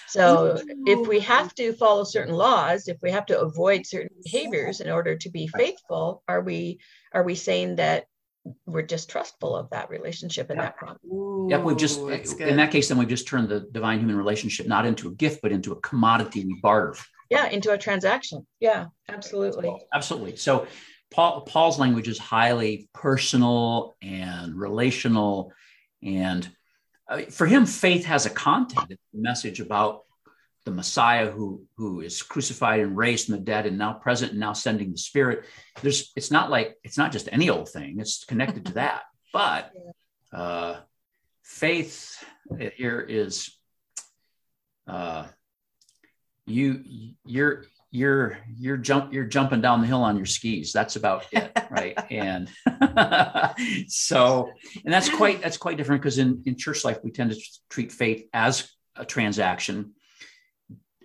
[0.07, 0.85] So Ooh.
[0.87, 4.91] if we have to follow certain laws, if we have to avoid certain behaviors in
[4.91, 6.81] order to be faithful, are we
[7.13, 8.05] are we saying that
[8.67, 11.01] we're distrustful of that relationship and that promise?
[11.49, 12.01] Yep, we've just
[12.41, 15.43] in that case, then we've just turned the divine human relationship not into a gift,
[15.43, 16.97] but into a commodity we barter.
[17.31, 18.47] Yeah into a transaction.
[18.61, 19.75] Yeah absolutely.
[19.93, 20.37] Absolutely.
[20.37, 20.67] So
[21.11, 25.53] paul paul's language is highly personal and relational
[26.03, 26.49] and
[27.09, 30.03] uh, for him faith has a content a message about
[30.69, 34.41] the Messiah who who is crucified and raised from the dead and now present and
[34.41, 35.47] now sending the Spirit.
[35.81, 38.01] There's it's not like it's not just any old thing.
[38.01, 39.05] It's connected to that.
[39.33, 39.73] But
[40.33, 40.81] uh,
[41.43, 42.23] faith
[42.77, 43.51] here is
[44.87, 45.27] uh,
[46.47, 46.85] you
[47.25, 50.73] you're you're you're jump you're jumping down the hill on your skis.
[50.73, 51.99] That's about it right?
[52.11, 52.51] And
[53.89, 54.51] so
[54.85, 57.93] and that's quite that's quite different because in in church life we tend to treat
[57.93, 59.95] faith as a transaction.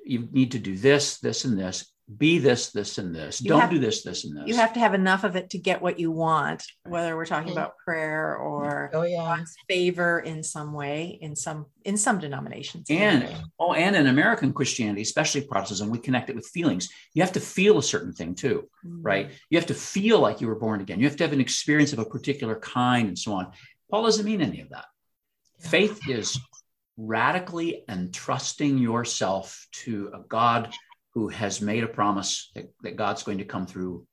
[0.05, 3.41] You need to do this this and this be this, this, and this.
[3.41, 4.47] You Don't have, do this, this, and this.
[4.47, 7.51] You have to have enough of it to get what you want, whether we're talking
[7.51, 9.17] about prayer or oh, yeah.
[9.17, 12.87] God's favor in some way, in some in some denominations.
[12.89, 16.89] And oh, and in American Christianity, especially Protestantism, we connect it with feelings.
[17.13, 19.01] You have to feel a certain thing too, mm-hmm.
[19.01, 19.31] right?
[19.49, 20.99] You have to feel like you were born again.
[20.99, 23.51] You have to have an experience of a particular kind and so on.
[23.89, 24.85] Paul doesn't mean any of that.
[25.59, 25.69] Yeah.
[25.69, 26.39] Faith is
[26.97, 30.71] radically entrusting yourself to a God
[31.13, 34.05] who has made a promise that, that God's going to come through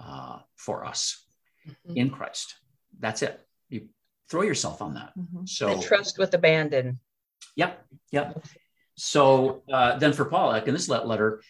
[0.00, 1.24] uh, for us
[1.68, 1.96] mm-hmm.
[1.96, 2.54] in Christ.
[2.98, 3.40] That's it.
[3.68, 3.88] You
[4.30, 5.12] throw yourself on that.
[5.18, 5.46] Mm-hmm.
[5.46, 6.98] So and trust with abandon.
[7.56, 7.84] Yep.
[8.12, 8.44] Yep.
[8.96, 11.42] So uh, then for Paul, like in this letter,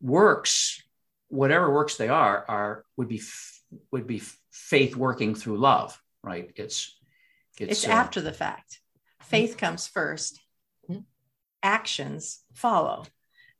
[0.00, 0.80] works,
[1.28, 3.20] whatever works they are, are would be
[3.90, 6.50] would be faith working through love, right?
[6.54, 6.96] It's
[7.58, 8.80] it's, it's uh, after the fact.
[9.20, 9.58] Faith mm-hmm.
[9.58, 10.38] comes 1st
[10.90, 11.00] mm-hmm.
[11.62, 13.04] Actions follow.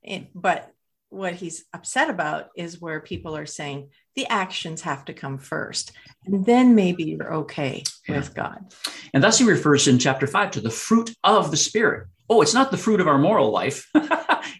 [0.02, 0.70] It, but
[1.14, 5.92] what he's upset about is where people are saying the actions have to come first
[6.26, 8.16] and then maybe you're okay yeah.
[8.16, 8.74] with god.
[9.12, 12.08] And thus he refers in chapter 5 to the fruit of the spirit.
[12.28, 13.88] Oh it's not the fruit of our moral life.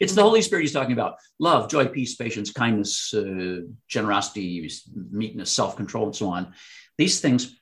[0.00, 1.16] It's the holy spirit he's talking about.
[1.38, 6.54] Love joy peace patience kindness uh, generosity meekness self-control and so on.
[6.98, 7.54] These things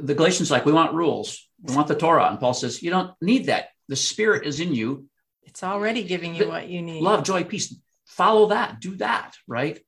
[0.00, 1.48] the galatians like we want rules.
[1.62, 2.28] We want the torah.
[2.30, 3.70] And paul says you don't need that.
[3.88, 5.06] The spirit is in you.
[5.42, 7.02] It's already giving you what you need.
[7.02, 7.74] love joy peace
[8.18, 9.78] follow that, do that, right?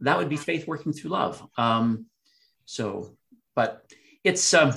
[0.00, 1.46] That would be faith working through love.
[1.58, 2.06] Um,
[2.64, 3.16] so,
[3.54, 3.84] but
[4.24, 4.72] it's um,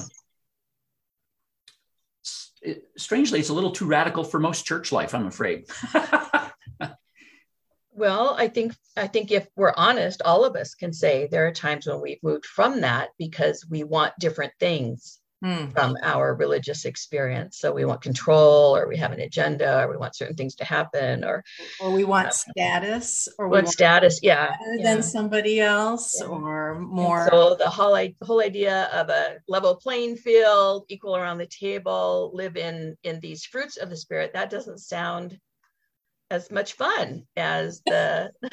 [2.61, 5.65] it, strangely, it's a little too radical for most church life, I'm afraid.
[7.91, 11.53] well, I think I think if we're honest, all of us can say there are
[11.53, 15.71] times when we've moved from that because we want different things mm.
[15.71, 17.59] from our religious experience.
[17.59, 20.65] So we want control, or we have an agenda, or we want certain things to
[20.65, 21.43] happen, or
[21.81, 24.83] or we want uh, status, or we want status, yeah, yeah.
[24.83, 26.27] than somebody else, yeah.
[26.27, 27.21] or more.
[27.21, 32.31] And so the whole whole idea of a level playing field, equal around the table,
[32.33, 34.31] live in in these fruits of the spirit.
[34.33, 35.39] That doesn't sound
[36.33, 38.49] as much fun as the, the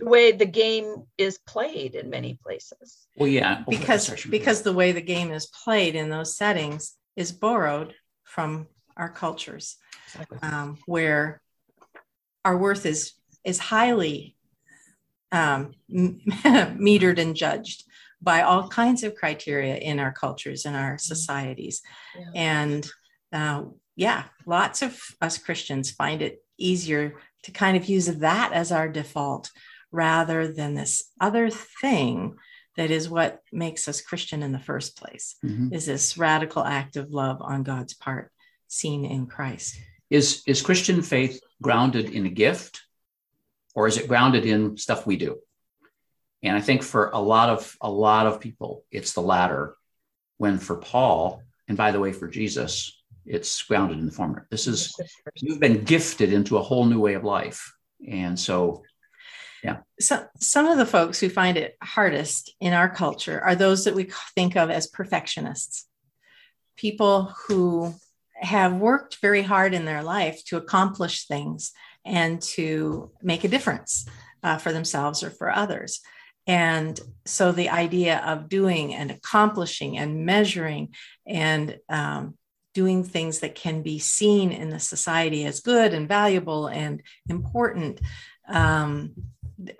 [0.00, 3.06] way the game is played in many places.
[3.16, 7.94] Well, yeah, because because the way the game is played in those settings is borrowed
[8.24, 10.38] from our cultures, exactly.
[10.42, 11.42] um, where
[12.46, 13.12] our worth is
[13.44, 14.34] is highly
[15.32, 17.84] um, metered and judged
[18.22, 21.82] by all kinds of criteria in our cultures and our societies,
[22.18, 22.30] yeah.
[22.34, 22.90] and
[23.34, 23.64] uh,
[23.96, 28.88] yeah, lots of us Christians find it easier to kind of use that as our
[28.88, 29.50] default
[29.90, 32.36] rather than this other thing
[32.76, 35.72] that is what makes us Christian in the first place mm-hmm.
[35.74, 38.30] is this radical act of love on God's part
[38.68, 39.78] seen in Christ.
[40.08, 42.82] Is is Christian faith grounded in a gift
[43.74, 45.38] or is it grounded in stuff we do?
[46.42, 49.76] And I think for a lot of a lot of people it's the latter
[50.38, 54.46] when for Paul and by the way for Jesus it's grounded in the former.
[54.50, 54.94] This is
[55.36, 57.74] you've been gifted into a whole new way of life,
[58.08, 58.82] and so
[59.62, 59.78] yeah.
[60.00, 63.94] So some of the folks who find it hardest in our culture are those that
[63.94, 65.86] we think of as perfectionists,
[66.76, 67.94] people who
[68.34, 71.72] have worked very hard in their life to accomplish things
[72.04, 74.08] and to make a difference
[74.42, 76.00] uh, for themselves or for others.
[76.48, 80.94] And so the idea of doing and accomplishing and measuring
[81.24, 82.36] and um,
[82.74, 88.00] doing things that can be seen in the society as good and valuable and important
[88.48, 89.12] um,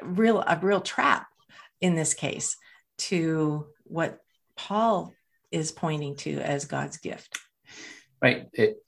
[0.03, 1.27] real a real trap
[1.81, 2.57] in this case
[2.99, 4.19] to what
[4.57, 5.13] paul
[5.51, 7.39] is pointing to as god's gift.
[8.21, 8.47] Right.
[8.53, 8.79] It,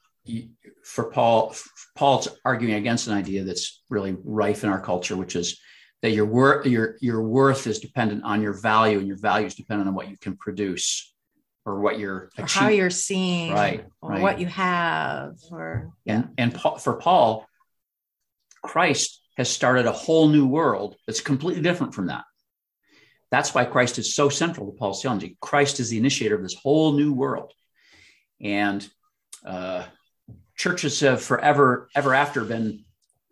[0.85, 1.55] for paul
[1.97, 5.61] paul's arguing against an idea that's really rife in our culture which is
[6.01, 9.55] that your worth your your worth is dependent on your value and your value is
[9.55, 11.14] dependent on what you can produce
[11.67, 14.23] or what you're or how you're seeing right, or right.
[14.23, 17.47] what you have or and and for paul
[18.63, 22.25] christ has started a whole new world that's completely different from that.
[23.31, 25.37] That's why christ is so central to paul's theology.
[25.41, 27.53] Christ is the initiator of this whole new world.
[28.41, 28.87] And
[29.45, 29.85] uh,
[30.57, 32.85] churches have forever ever after been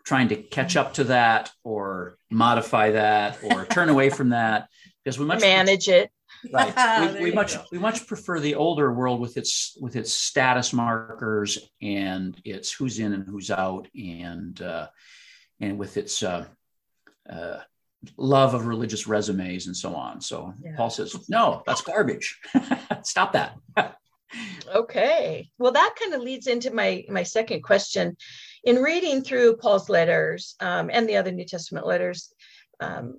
[0.04, 4.68] trying to catch up to that or modify that or turn away from that.
[5.04, 6.12] Because we much manage it.
[6.52, 7.14] Right.
[7.14, 7.64] We, we much go.
[7.70, 12.98] we much prefer the older world with its with its status markers and its who's
[12.98, 14.88] in and who's out and uh,
[15.60, 16.46] and with its uh,
[17.30, 17.58] uh,
[18.16, 20.20] love of religious resumes and so on.
[20.20, 20.74] So Yeah.
[20.76, 22.40] Paul says, no, that's garbage.
[23.02, 23.56] Stop that.
[24.74, 25.50] Okay.
[25.58, 28.16] Well, that kind of leads into my my second question.
[28.64, 32.32] In reading through Paul's letters um, and the other New Testament letters,
[32.80, 33.18] um,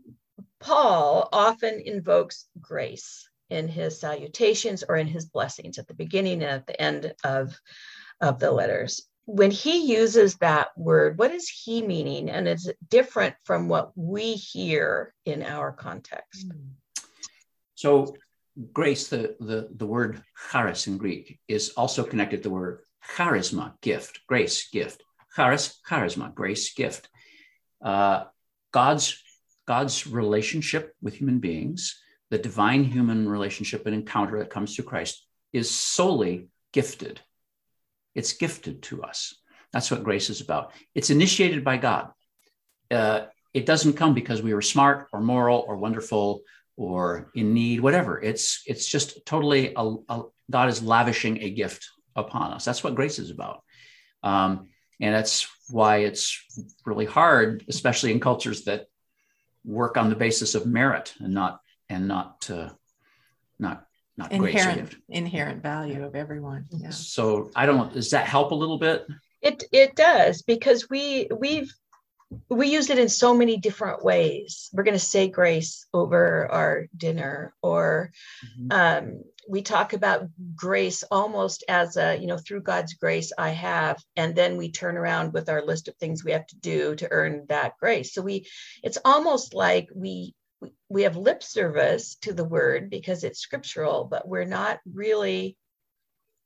[0.64, 6.52] Paul often invokes grace in his salutations or in his blessings at the beginning and
[6.52, 7.54] at the end of
[8.22, 9.06] of the letters.
[9.26, 12.30] When he uses that word, what is he meaning?
[12.30, 16.48] And is it different from what we hear in our context?
[17.76, 18.16] So
[18.72, 22.82] grace, the, the, the word charis in Greek, is also connected to the word
[23.16, 25.04] charisma, gift, grace, gift.
[25.36, 27.10] Charis, charisma, grace, gift.
[27.82, 28.26] Uh,
[28.72, 29.23] God's,
[29.66, 32.00] God's relationship with human beings,
[32.30, 37.22] the divine human relationship and encounter that comes through Christ, is solely gifted.
[38.16, 39.36] It's gifted to us.
[39.72, 40.72] That's what grace is about.
[40.94, 42.12] It's initiated by God.
[42.92, 46.42] Uh, it doesn't come because we were smart or moral or wonderful
[46.76, 48.22] or in need, whatever.
[48.22, 52.66] It's it's just totally a, a- God is lavishing a gift upon us.
[52.66, 53.64] That's what grace is about,
[54.24, 56.44] um, and that's why it's
[56.86, 58.88] really hard, especially in cultures that
[59.66, 62.70] work on the basis of merit and not and not uh,
[63.60, 63.86] not
[64.18, 64.56] not grace.
[64.56, 65.02] inherent gift.
[65.10, 66.66] inherent value of everyone.
[66.72, 66.90] Yeah.
[66.90, 67.94] So I don't.
[67.94, 69.08] Does that help a little bit?
[69.42, 71.74] It it does because we we've
[72.50, 74.70] we use it in so many different ways.
[74.74, 78.12] We're going to say grace over our dinner, or
[78.72, 84.02] um, we talk about grace almost as a you know through God's grace I have,
[84.16, 87.12] and then we turn around with our list of things we have to do to
[87.12, 88.14] earn that grace.
[88.14, 88.48] So we
[88.84, 90.34] it's almost like we
[90.90, 95.58] we- have lip service to the word because it's scriptural, but we're not really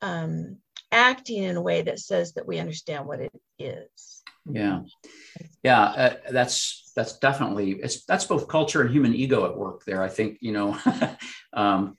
[0.01, 0.57] um,
[0.91, 4.23] acting in a way that says that we understand what it is.
[4.49, 4.81] Yeah,
[5.63, 5.81] yeah.
[5.81, 10.01] Uh, that's that's definitely it's that's both culture and human ego at work there.
[10.01, 10.77] I think you know,
[11.53, 11.97] um,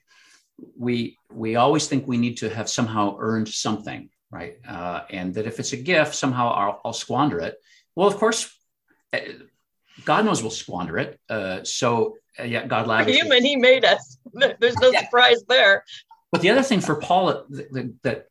[0.77, 4.57] we we always think we need to have somehow earned something, right?
[4.67, 7.55] Uh, and that if it's a gift, somehow I'll, I'll squander it.
[7.95, 8.55] Well, of course,
[9.13, 9.19] uh,
[10.05, 11.19] God knows we'll squander it.
[11.29, 14.17] Uh, so uh, yeah, God We're human, he made us.
[14.59, 15.03] There's no Yeah.
[15.03, 15.83] surprise there.
[16.31, 18.25] But the other thing for Paul that, that,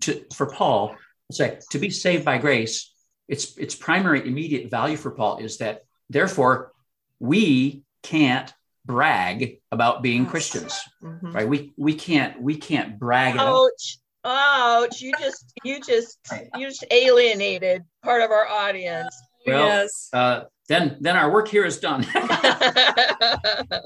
[0.00, 0.96] to for Paul,
[1.38, 2.92] like to be saved by grace.
[3.28, 6.72] Its its primary immediate value for Paul is that therefore
[7.20, 8.52] we can't
[8.86, 10.30] brag about being Yes.
[10.30, 11.34] Christians, Mhm.
[11.34, 11.48] right?
[11.48, 13.36] We we can't we can't brag.
[13.38, 13.98] Ouch.
[14.24, 15.00] Ouch.
[15.00, 16.18] You just you just
[16.56, 19.14] you just alienated part of our audience.
[19.46, 20.08] Well, yes.
[20.12, 22.04] Uh, then then our work here is done.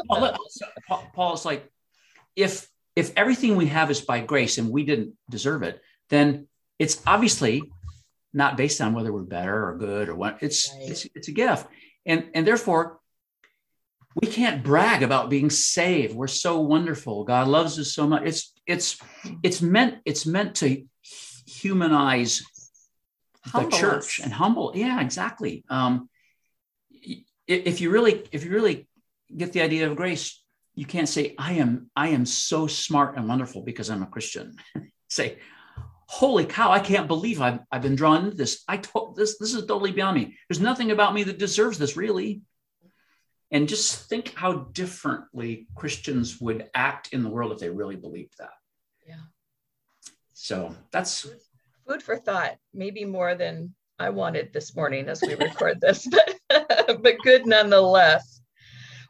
[0.09, 1.70] Paul, look, so Paul- Paul's like,
[2.36, 5.80] if if everything we have is by grace and we didn't deserve it,
[6.11, 6.47] then
[6.78, 7.62] it's obviously
[8.32, 10.38] not based on whether we're better or good or what.
[10.42, 10.90] It's Right.
[10.90, 11.66] it's it's a gift,
[12.07, 13.01] and and therefore
[14.14, 16.14] we can't brag about being saved.
[16.14, 17.24] We're so wonderful.
[17.24, 18.22] God loves us so much.
[18.24, 18.98] It's it's
[19.42, 20.84] it's meant it's meant to
[21.46, 22.42] humanize
[23.52, 24.24] the church us.
[24.24, 24.72] and humble.
[24.74, 25.64] Yeah, exactly.
[25.68, 26.08] Um,
[27.46, 28.88] if you really if you really
[29.36, 30.42] get the idea of grace,
[30.74, 34.56] you can't say I am I am so smart and wonderful because I'm a Christian.
[35.08, 35.38] say,
[36.06, 38.62] holy cow, I can't believe I've, I've been drawn into this.
[38.68, 40.36] I told this this is totally beyond me.
[40.48, 42.42] There's nothing about me that deserves this really.
[43.51, 48.34] And just think how differently Christians would act in the world if they really believed
[48.38, 48.55] that.
[49.07, 49.20] Yeah.
[50.32, 51.26] So that's
[51.86, 56.07] Food for thought, maybe more than I wanted this morning as we record this,
[56.49, 58.34] but but good nonetheless.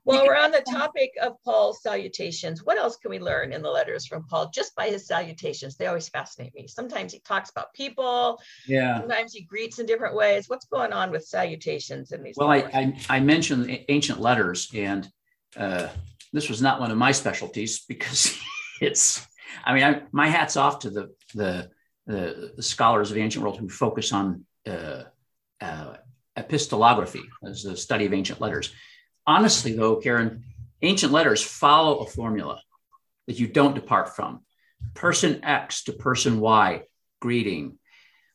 [0.04, 3.70] While we're on the topic of Paul's salutations, what else can we learn in the
[3.70, 5.76] letters from Paul just by his salutations?
[5.76, 6.66] They always fascinate me.
[6.66, 9.00] Sometimes he talks about people, yeah.
[9.00, 10.48] sometimes he greets in different ways.
[10.48, 12.36] What's going on with salutations in these?
[12.36, 12.58] Well, I.
[12.74, 15.08] I, I mentioned ancient letters, and
[15.56, 15.88] uh,
[16.32, 18.38] this was not one of my specialties because
[18.80, 19.26] it's.
[19.64, 21.70] I mean, I, my hat's off to the, the
[22.06, 25.04] the the scholars of the ancient world who focus on uh,
[25.60, 25.94] uh,
[26.36, 28.72] epistolography as the study of ancient letters.
[29.26, 30.44] Honestly, though, Karin,
[30.82, 32.60] ancient letters follow a formula
[33.26, 34.40] that you don't depart from.
[34.94, 36.82] Person X to person Y,
[37.20, 37.78] greeting.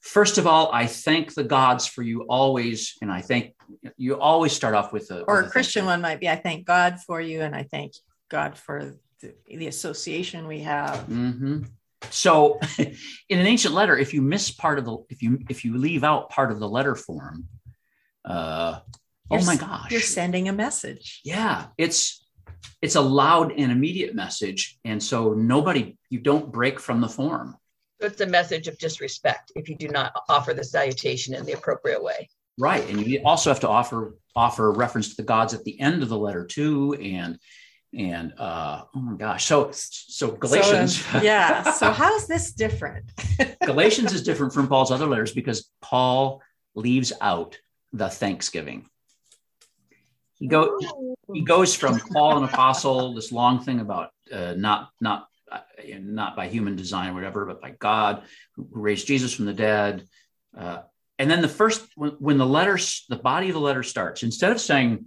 [0.02, 3.54] First of all, I thank the gods for you always, and I thank
[3.98, 6.66] you always start off with a or with a Christian one might be I thank
[6.66, 7.94] God for you and I thank
[8.30, 11.06] God for the, the association we have.
[11.08, 11.70] Mhm.
[12.10, 15.78] So, in an ancient letter, if you miss part of the if you if you
[15.78, 17.48] leave out part of the letter form,
[18.26, 18.80] uh,
[19.32, 21.22] You're oh my gosh, You're sending a message.
[21.24, 22.26] yeah, it's
[22.82, 27.56] it's a loud and immediate message, and so nobody you don't break from the form.
[28.00, 31.52] So it's a message of disrespect if you do not offer the salutation in the
[31.54, 32.30] appropriate way.
[32.58, 36.02] Right, and you also have to offer offer reference to the gods at the end
[36.04, 37.38] of the letter too, and
[37.98, 41.72] and uh, oh my gosh, so so Galatians, So, um, yeah.
[41.72, 43.12] So how's this different?
[43.66, 46.42] Galatians is different from Paul's other letters because Paul
[46.76, 47.58] leaves out
[47.94, 48.88] the thanksgiving.
[50.40, 50.80] He go
[51.34, 55.60] he goes from Paul an apostle, this long thing about uh, not not uh,
[56.00, 58.24] not by human design or whatever, but by God
[58.56, 60.08] who raised Jesus from the dead.
[60.58, 60.80] Uh,
[61.18, 64.52] and then the first when, when the letters, the body of the letter starts, instead
[64.52, 65.06] of saying,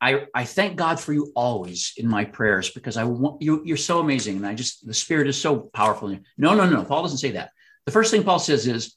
[0.00, 3.76] I, I thank God for you always in my prayers because I want you, you're
[3.76, 4.36] so amazing.
[4.36, 6.16] And I just, the spirit is so powerful.
[6.36, 6.84] No, no, no.
[6.84, 7.50] Paul doesn't say that.
[7.86, 8.94] The first thing Paul says is,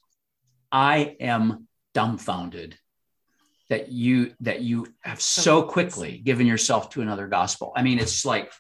[0.72, 2.78] I am dumbfounded
[3.70, 7.74] that you that you have so quickly given yourself to another gospel.
[7.76, 8.52] I mean, it's like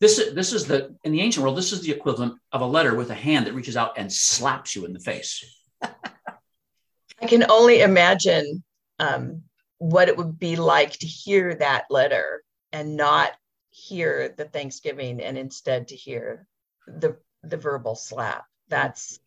[0.00, 2.66] this is this is the in the ancient world, this is the equivalent of a
[2.66, 5.44] letter with a hand that reaches out and slaps you in the face.
[5.82, 8.62] I can only imagine
[8.98, 9.42] um,
[9.78, 12.42] what it would be like to hear that letter
[12.72, 13.32] and not
[13.70, 16.46] hear the Thanksgiving and instead to hear
[16.86, 18.44] the the verbal slap.
[18.68, 19.18] That's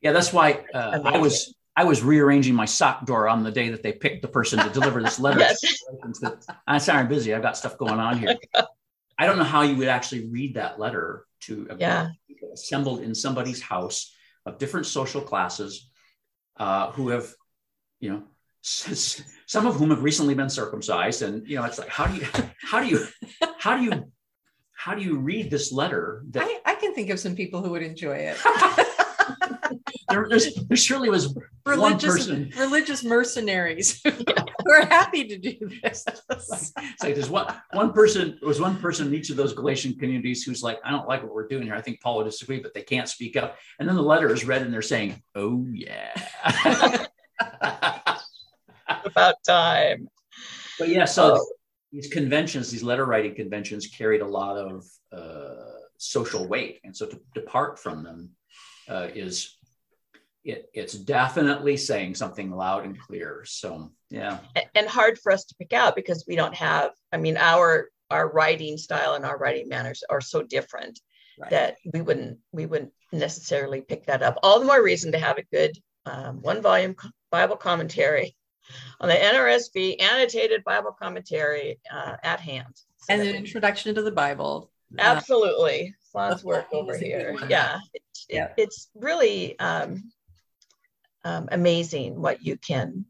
[0.00, 3.68] Yeah, that's why uh, I was I was rearranging my sock drawer on the day
[3.68, 5.40] that they picked the person to deliver this letter.
[5.40, 5.60] Yes.
[6.66, 7.34] I'm sorry, I'm busy.
[7.34, 8.36] I've got stuff going on here.
[9.18, 12.08] I don't know how you would actually read that letter to a Yeah.
[12.26, 14.14] group assembled in somebody's house
[14.46, 15.90] of different social classes
[16.58, 17.26] uh, who have,
[18.00, 18.22] you know,
[18.64, 22.06] s- s- some of whom have recently been circumcised, and you know, it's like, how
[22.06, 22.26] do you,
[22.62, 23.06] how do you,
[23.58, 24.12] how do you,
[24.72, 27.70] how do you read this letter that I, I can think of some people who
[27.70, 28.38] would enjoy it.
[30.08, 35.54] there, there's, there surely was one religious person religious mercenaries who are happy to do
[35.82, 36.04] this.
[36.30, 39.94] It's like there's one one person there was one person in each of those Galatian
[39.98, 41.74] communities who's like, I don't like what we're doing here.
[41.74, 43.56] I think Paul would disagree, but they can't speak up.
[43.80, 46.14] And then the letter is read and they're saying, Oh yeah.
[49.04, 50.08] about time.
[50.78, 51.46] but yeah, so Oh.
[51.92, 56.80] these conventions, these letter writing conventions carried a lot of uh, social weight.
[56.84, 58.30] And so to depart from them
[58.88, 59.55] uh, is
[60.46, 63.44] it, it's definitely saying something loud and clear.
[63.46, 64.38] So yeah.
[64.74, 68.30] And hard for us to pick out because we don't have i mean our our
[68.30, 71.00] writing style and our writing manners are so different
[71.38, 71.50] Right.
[71.50, 75.36] that we wouldn't we wouldn't necessarily pick that up all the more reason to have
[75.36, 75.76] a good
[76.06, 76.94] um, one volume
[77.30, 78.34] bible commentary
[79.00, 84.12] on the nrsv annotated bible commentary uh, at hand So and an introduction to the
[84.12, 84.70] Bible.
[84.98, 88.48] Absolutely Slon's work over is a good here yeah, It- it- Yeah.
[88.56, 90.10] it's really um,
[91.26, 93.04] um, amazing what you can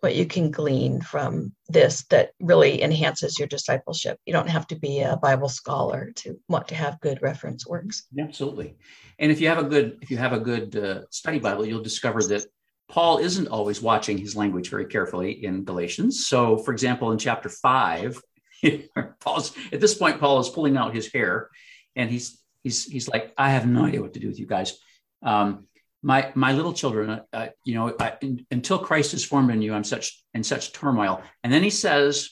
[0.00, 4.76] what you can glean from this that really enhances your discipleship you don't have to
[4.76, 8.76] be a bible scholar to want to have good reference works Absolutely.
[9.18, 11.82] And if you have a good if you have a good uh, study Bible, you'll
[11.82, 12.44] discover that
[12.88, 16.26] Paul isn't always watching his language very carefully in Galatians.
[16.26, 18.20] So, for example, in chapter five,
[19.20, 21.50] Paul's at this point, Paul is pulling out his hair,
[21.96, 24.78] and he's he's he's like, I have no idea what to do with you guys.
[25.22, 25.66] Um,
[26.04, 29.72] my my little children, uh, you know, I, in, until Christ is formed in you,
[29.72, 31.22] I'm such in such turmoil.
[31.42, 32.30] And then he says,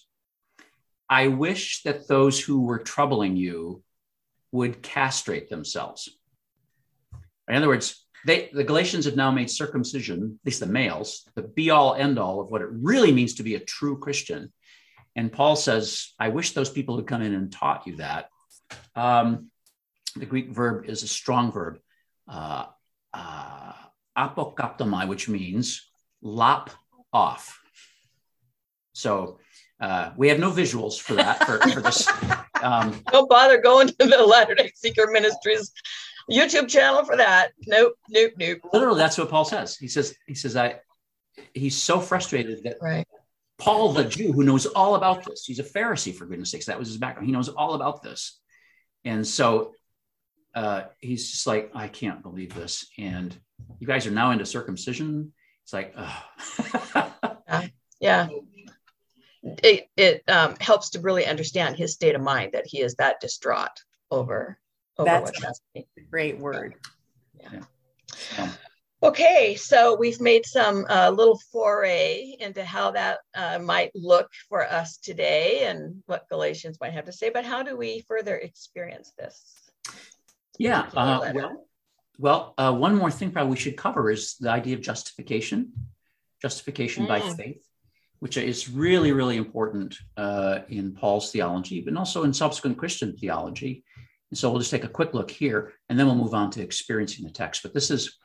[1.09, 3.83] I wish that those who were troubling you
[4.53, 6.09] would castrate themselves.
[7.49, 11.43] In other words, they, the Galatians have now made circumcision, at least the males, the
[11.43, 14.53] be all end all of what it really means to be a true Christian.
[15.17, 18.29] And Paul says, I wish those people had come in and taught you that.
[18.95, 19.51] Um,
[20.15, 21.79] the Greek verb is a strong verb,
[22.29, 22.67] uh,
[23.15, 23.73] uh,
[24.17, 25.89] apokaptomai, which means
[26.21, 26.71] lop
[27.13, 27.61] off.
[28.93, 29.39] So
[29.81, 32.09] uh, we have no visuals for that, for, for this.
[32.63, 35.73] Um, don't bother going to the latter day seeker ministries
[36.31, 40.35] youtube channel for that nope nope nope literally that's what paul says he says he
[40.35, 40.77] says i
[41.55, 43.07] he's so frustrated that right
[43.59, 46.79] paul the jew who knows all about this he's a pharisee for goodness sakes that
[46.79, 48.39] was his background he knows all about this
[49.05, 49.73] and so
[50.55, 52.87] uh, he's just like i can't believe this.
[52.99, 53.37] And
[53.79, 55.33] you guys are now into circumcision.
[55.65, 57.71] It's like ugh.
[58.01, 58.29] yeah.
[59.43, 63.21] It, it um, helps to really understand his state of mind that he is that
[63.21, 64.59] distraught over
[64.99, 65.87] over That's- what's happening.
[66.11, 66.75] Great word.
[68.39, 68.51] Um,
[69.05, 74.65] Okay, so we've made some uh, little foray into how that uh, might look for
[74.65, 79.13] us today and what Galatians might have to say, but how do we further experience
[79.19, 79.72] this?
[80.63, 81.67] Yeah uh, well
[82.19, 85.73] well uh, one more thing probably we should cover is the idea of justification
[86.43, 87.09] justification mm.
[87.09, 87.65] by faith,
[88.19, 93.85] which is really, really important uh, in Paul's theology, but also in subsequent Christian theology.
[94.31, 96.63] And so we'll just take a quick look here, and then we'll move on to
[96.63, 97.63] experiencing the text.
[97.63, 98.19] But this is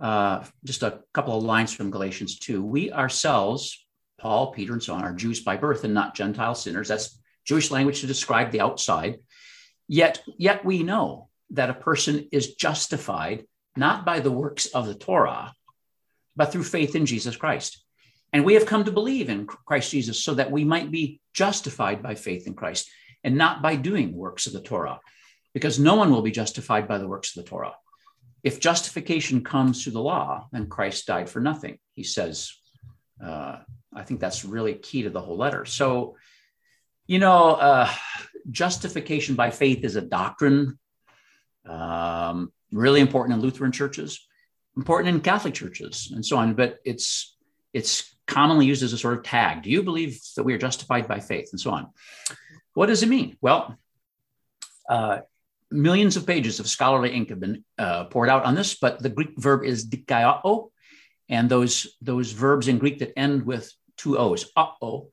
[0.00, 2.62] uh, just a couple of lines from Galatians 2.
[2.62, 3.86] We ourselves,
[4.18, 6.88] Paul, Peter, and so on, are Jews by birth and not Gentile sinners.
[6.88, 9.18] That's Jewish language to describe the outside.
[9.86, 13.44] Yet, yet we know that a person is justified
[13.76, 15.52] not by the works of the Torah,
[16.36, 17.84] but through faith in Jesus Christ.
[18.32, 22.02] And we have come to believe in Christ Jesus so that we might be justified
[22.02, 22.90] by faith in Christ
[23.24, 25.00] and not by doing works of the Torah,
[25.54, 27.74] because no one will be justified by the works of the Torah.
[28.44, 31.78] If justification comes through the law, then Christ died for nothing.
[31.94, 32.52] He says,
[33.24, 33.56] uh,
[33.94, 35.64] I think that's really key to the whole letter.
[35.64, 36.16] So,
[37.06, 37.90] you know, uh,
[38.50, 40.78] justification by faith is a doctrine,
[41.68, 44.26] um, really important in Lutheran churches,
[44.76, 46.54] important in Catholic churches, and so on.
[46.54, 47.36] But it's
[47.72, 49.62] it's commonly used as a sort of tag.
[49.62, 51.88] Do you believe that we are justified by faith, and so on?
[52.74, 53.36] What does it mean?
[53.40, 53.76] Well,
[54.88, 55.20] uh,
[55.70, 59.10] millions of pages of scholarly ink have been uh, poured out on this, but the
[59.10, 60.70] Greek verb is dikaioō,
[61.28, 65.10] and those those verbs in Greek that end with two O's, uh-oh,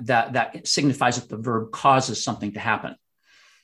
[0.00, 2.96] that, that signifies that the verb causes something to happen.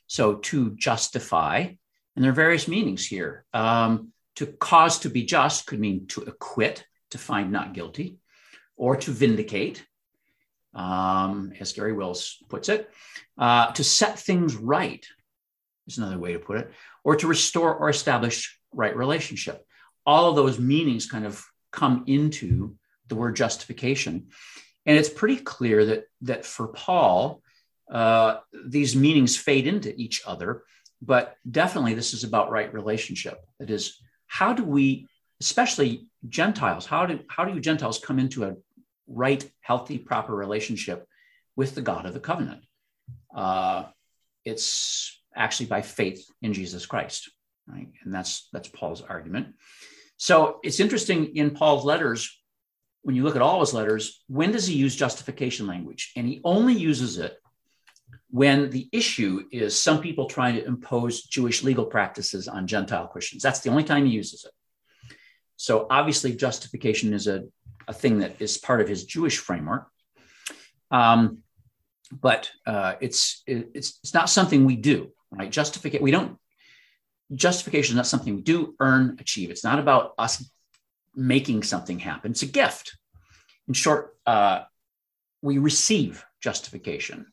[0.06, 1.74] So to justify,
[2.14, 3.44] and there are various meanings here.
[3.52, 8.18] Um, to cause to be just could mean to acquit, to find not guilty,
[8.76, 9.84] or to vindicate,
[10.74, 12.90] um, as Garry Wills puts it.
[13.36, 15.04] Uh, to set things right
[15.86, 16.70] is another way to put it,
[17.04, 19.64] or to restore or establish right relationship.
[20.06, 22.76] All of those meanings kind of come into
[23.08, 24.28] the word justification.
[24.86, 27.42] And it's pretty clear that, that for Paul,
[27.90, 30.64] uh, these meanings fade into each other,
[31.02, 33.44] but definitely this is about right relationship.
[33.58, 35.08] That is, how do we,
[35.40, 38.54] especially Gentiles, how do, how do you Gentiles come into a
[39.08, 41.06] right, healthy, proper relationship
[41.56, 42.62] with the God of the covenant?
[43.34, 43.84] Uh,
[44.44, 47.30] it's actually by faith in Jesus Christ,
[47.66, 47.88] right?
[48.04, 49.54] And that's that's Paul's argument.
[50.16, 52.38] So it's interesting in Paul's letters
[53.02, 56.12] when you look at all his letters, when does he use justification language?
[56.16, 57.36] And he only uses it
[58.30, 63.42] when the issue is some people trying to impose Jewish legal practices on Gentile Christians.
[63.42, 64.52] That's the only time he uses it.
[65.56, 67.44] So obviously, justification is a,
[67.86, 69.86] a thing that is part of his Jewish framework.
[70.90, 71.38] Um,
[72.10, 75.50] but uh, it's, it's, it's not something we do, right?
[75.50, 76.38] Justification, we don't,
[77.34, 79.50] justification is not something we do, earn, achieve.
[79.50, 80.44] It's not about us
[81.14, 82.32] making something happen.
[82.32, 82.96] It's a gift.
[83.68, 84.62] In short, uh,
[85.42, 87.26] we receive justification.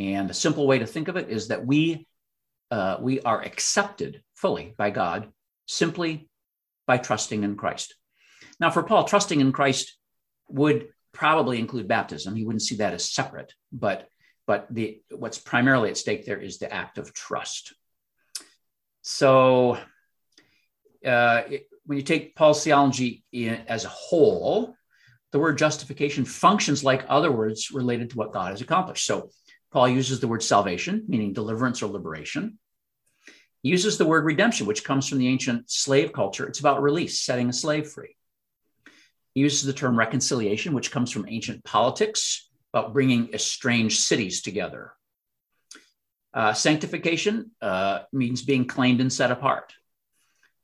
[0.00, 2.06] And a simple way to think of it is that we,
[2.70, 5.30] uh, we are accepted fully by God
[5.66, 6.30] simply
[6.86, 7.94] by trusting in Christ.
[8.58, 9.98] Now, for Paul, trusting in Christ
[10.48, 12.34] would probably include baptism.
[12.34, 14.08] He wouldn't see that as separate, but
[14.46, 17.74] but the what's primarily at stake there is the act of trust.
[19.02, 19.78] So,
[21.04, 24.74] uh, it, when you take Paul's theology in, as a whole,
[25.32, 29.06] the word justification functions like other words related to what God has accomplished.
[29.06, 29.30] So
[29.72, 32.58] Paul uses the word salvation, meaning deliverance or liberation.
[33.62, 36.46] He uses the word redemption, which comes from the ancient slave culture.
[36.46, 38.16] It's about release, setting a slave free.
[39.34, 44.92] He uses the term reconciliation, which comes from ancient politics, about bringing estranged cities together.
[46.32, 49.72] Uh, sanctification uh, means being claimed and set apart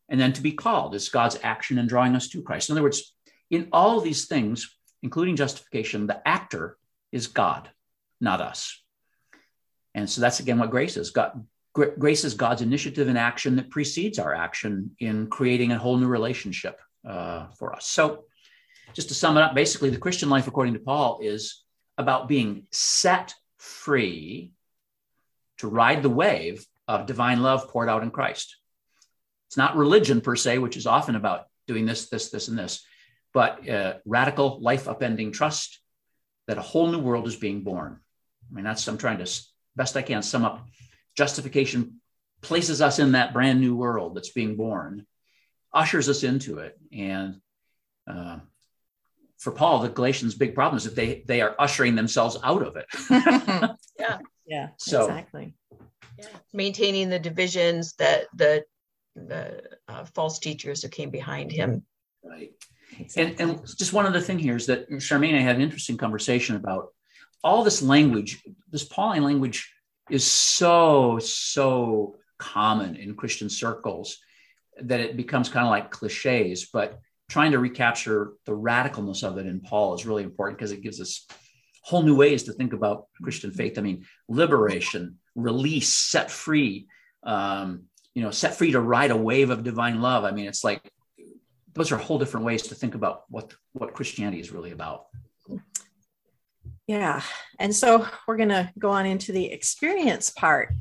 [0.08, 2.70] and then to be called is God's action in drawing us to Christ.
[2.70, 3.14] In other words,
[3.50, 6.76] in all of these things, including justification, the actor
[7.12, 7.70] is God,
[8.20, 8.80] not us.
[9.96, 11.10] And so that's again what grace is.
[11.10, 15.96] God, grace is God's initiative and action that precedes our action in creating a whole
[15.96, 16.78] new relationship
[17.08, 17.86] uh, for us.
[17.86, 18.24] So,
[18.92, 21.64] just to sum it up, basically, the Christian life, according to Paul, is
[21.98, 24.52] about being set free
[25.58, 28.56] to ride the wave of divine love poured out in Christ.
[29.48, 32.84] It's not religion per se, which is often about doing this, this, this, and this,
[33.32, 35.80] but uh, radical, life upending trust
[36.46, 37.98] that a whole new world is being born.
[38.50, 39.28] I mean, that's, I'm trying to,
[39.76, 40.66] best I can, sum up.
[41.16, 42.00] Justification
[42.42, 45.06] places us in that brand new world that's being born,
[45.72, 46.78] ushers us into it.
[46.92, 47.40] And
[48.06, 48.38] uh,
[49.38, 52.76] for Paul, the Galatians' big problem is that they, they are ushering themselves out of
[52.76, 52.86] it.
[53.98, 54.18] yeah.
[54.46, 54.68] Yeah.
[54.78, 55.54] So, exactly.
[56.18, 56.26] Yeah.
[56.52, 58.64] Maintaining the divisions that the
[59.16, 61.82] the uh, false teachers who came behind him.
[62.22, 62.52] Right.
[62.98, 63.44] Exactly.
[63.44, 65.96] And, and just one other thing here is that Charmaine and I had an interesting
[65.96, 66.88] conversation about
[67.42, 68.42] all this language.
[68.70, 69.72] This Pauline language
[70.10, 74.18] is so, so common in Christian circles
[74.80, 76.66] that it becomes kind of like cliches.
[76.72, 80.82] But trying to recapture the radicalness of it in Paul is really important because it
[80.82, 81.26] gives us
[81.82, 83.78] whole new ways to think about Christian faith.
[83.78, 86.88] I mean, liberation, release, set free,
[87.22, 87.84] um,
[88.14, 90.24] you know, set free to ride a wave of divine love.
[90.24, 90.90] I mean, it's like
[91.74, 95.06] those are whole different ways to think about what what Christianity is really about.
[96.86, 97.22] Yeah.
[97.58, 100.72] And so we're going to go on into the experience part.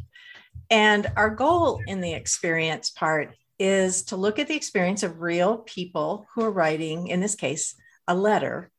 [0.70, 5.60] And our goal in the experience part is to look at the experience of real
[5.60, 7.76] people who are writing, in this case,
[8.08, 8.72] a letter,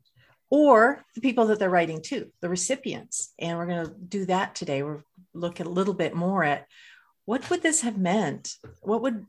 [0.50, 3.32] or the people that they're writing to, the recipients.
[3.38, 4.82] And we're going to do that today.
[4.82, 5.02] We're
[5.34, 6.66] looking a little bit more at
[7.24, 8.54] what would this have meant?
[8.82, 9.26] What would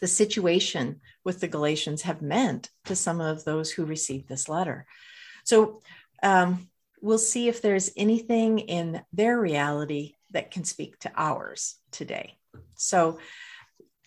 [0.00, 4.86] the situation with the Galatians have meant to some of those who received this letter?
[5.44, 5.80] So
[6.22, 6.68] um,
[7.04, 12.38] we'll see if there's anything in their reality that can speak to ours today.
[12.76, 13.18] So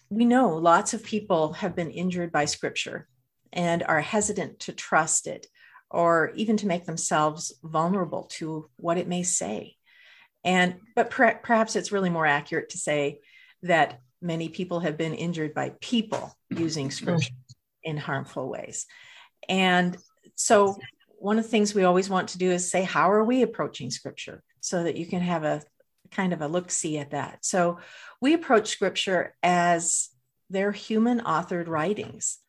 [0.09, 3.07] we know lots of people have been injured by scripture
[3.53, 5.45] and are hesitant to trust it
[5.91, 9.75] or even to make themselves vulnerable to what it may say.
[10.43, 13.19] And but per- perhaps it's really more accurate to say
[13.61, 17.35] that many people have been injured by people using scripture
[17.83, 18.87] in harmful ways.
[19.47, 19.95] And
[20.33, 20.77] so
[21.19, 23.89] one of the things we always want to do is say how are we approaching
[23.89, 25.61] scripture so that you can have a
[26.11, 27.39] kind of a look see at that.
[27.45, 27.79] So
[28.21, 30.09] we approach scripture as
[30.49, 32.39] their human authored writings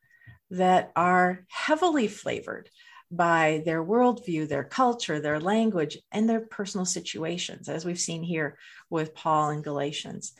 [0.51, 2.71] that are heavily flavored
[3.11, 8.59] by their worldview, their culture, their language, and their personal situations, as we've seen here
[8.91, 10.33] with Paul and Galatians.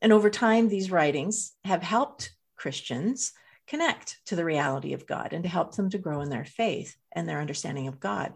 [0.00, 3.32] And over time, these writings have helped Christians
[3.70, 6.96] connect to the reality of God and to help them to grow in their faith
[7.12, 8.32] and their understanding of God.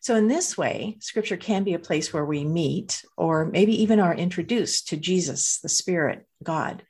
[0.00, 3.98] So, in this way, scripture can be a place where we meet or maybe even
[3.98, 6.82] are introduced to Jesus, the Spirit, God.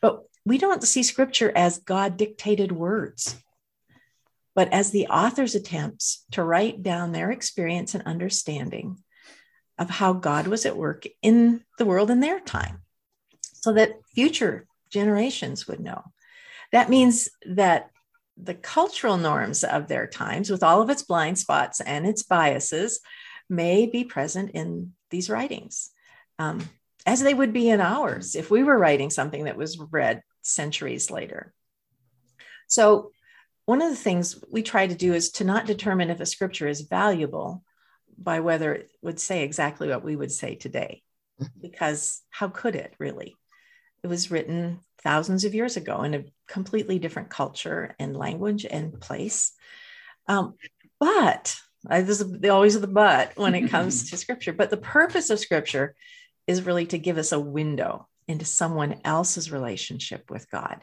[0.00, 3.36] But we don't see scripture as God dictated words,
[4.54, 8.96] but as the author's attempts to write down their experience and understanding
[9.78, 12.80] of how God was at work in the world in their time
[13.42, 16.02] so that future generations would know.
[16.72, 17.90] That means that
[18.36, 23.00] the cultural norms of their times, with all of its blind spots and its biases,
[23.48, 25.90] may be present in these writings,
[26.38, 26.60] um,
[27.06, 31.10] as they would be in ours if we were writing something that was read centuries
[31.10, 31.52] later.
[32.68, 33.12] So,
[33.64, 36.68] one of the things we try to do is to not determine if a scripture
[36.68, 37.62] is valuable
[38.16, 41.02] by whether it would say exactly what we would say today,
[41.40, 41.60] mm-hmm.
[41.60, 43.36] because how could it really?
[44.02, 49.00] It was written thousands of years ago in a completely different culture and language and
[49.00, 49.52] place.
[50.26, 50.54] Um,
[51.00, 51.56] but
[51.88, 54.52] uh, this is always the but when it comes to scripture.
[54.52, 55.94] But the purpose of scripture
[56.46, 60.80] is really to give us a window into someone else's relationship with God,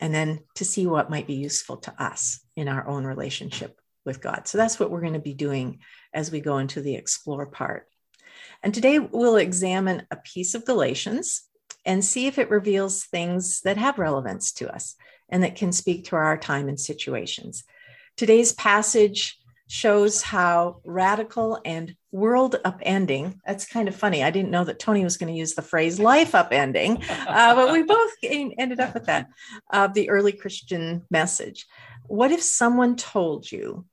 [0.00, 4.20] and then to see what might be useful to us in our own relationship with
[4.20, 4.48] God.
[4.48, 5.80] So that's what we're going to be doing
[6.14, 7.86] as we go into the explore part.
[8.62, 11.42] And today we'll examine a piece of Galatians
[11.84, 14.96] and see if it reveals things that have relevance to us
[15.28, 17.64] and that can speak to our time and situations.
[18.16, 19.38] Today's passage
[19.72, 25.02] shows how radical and world upending that's kind of funny i didn't know that tony
[25.02, 29.06] was going to use the phrase life upending uh, but we both ended up with
[29.06, 29.28] that
[29.72, 31.64] of uh, the early christian message
[32.06, 33.86] what if someone told you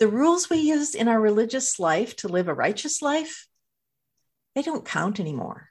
[0.00, 3.48] the rules we use in our religious life to live a righteous life
[4.54, 5.69] they don't count anymore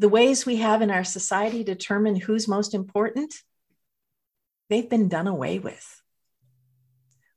[0.00, 3.34] the ways we have in our society determine who's most important,
[4.70, 6.02] they've been done away with.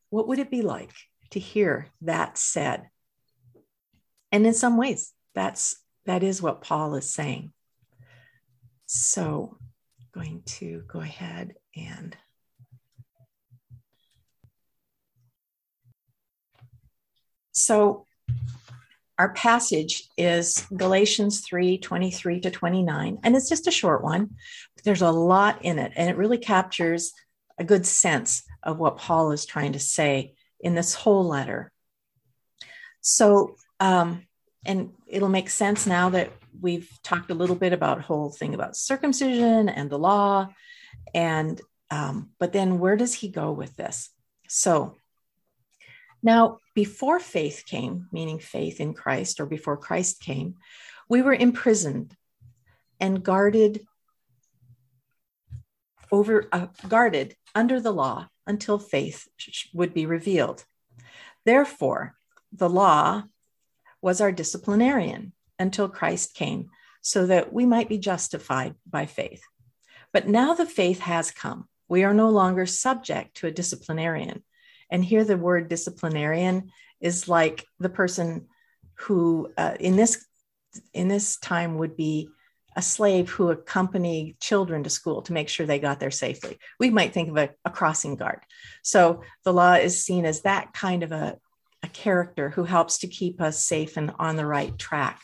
[0.09, 0.93] What would it be like
[1.31, 2.87] to hear that said?
[4.31, 7.51] And in some ways, that's that is what Paul is saying.
[8.85, 9.57] So,
[10.13, 12.15] going to go ahead and
[17.51, 18.05] so
[19.17, 24.31] our passage is Galatians 3 23 to 29, and it's just a short one.
[24.75, 27.11] but There's a lot in it, and it really captures
[27.57, 31.71] a good sense of what Paul is trying to say in this whole letter.
[33.01, 34.25] So, um,
[34.65, 38.75] and it'll make sense now that we've talked a little bit about whole thing about
[38.75, 40.49] circumcision and the law,
[41.13, 41.61] and
[41.91, 44.09] um, but then where does he go with this?
[44.47, 44.95] So
[46.23, 50.55] now, before faith came, meaning faith in Christ, or before Christ came,
[51.09, 52.15] we were imprisoned
[52.99, 53.85] and guarded
[56.11, 59.27] over uh, guarded under the law until faith
[59.73, 60.63] would be revealed.
[61.45, 62.15] Therefore,
[62.53, 63.23] the law
[64.01, 66.69] was our disciplinarian until Christ came,
[67.01, 69.43] so that we might be justified by faith.
[70.13, 71.67] But now the faith has come.
[71.89, 74.43] We are no longer subject to a disciplinarian.
[74.91, 76.71] And here the word disciplinarian
[77.01, 78.47] is like the person
[78.95, 80.25] who uh, in this
[80.93, 82.29] in this time would be
[82.75, 86.57] a slave who accompanied children to school to make sure they got there safely.
[86.79, 88.39] We might think of a, a crossing guard.
[88.81, 91.37] So the law is seen as that kind of a,
[91.83, 95.21] a character who helps to keep us safe and on the right track.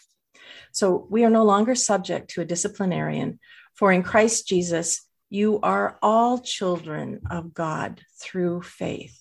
[0.71, 3.39] So we are no longer subject to a disciplinarian,
[3.73, 9.18] for in Christ Jesus, you are all children of God through faith.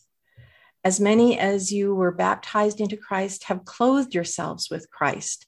[0.84, 5.46] As many as you were baptized into Christ have clothed yourselves with Christ.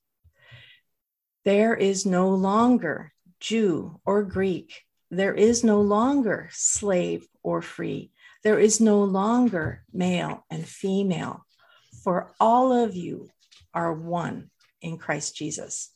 [1.44, 4.82] There is no longer Jew or Greek.
[5.10, 8.10] There is no longer slave or free.
[8.42, 11.46] There is no longer male and female,
[12.04, 13.28] for all of you
[13.72, 14.50] are one
[14.80, 15.92] in Christ Jesus.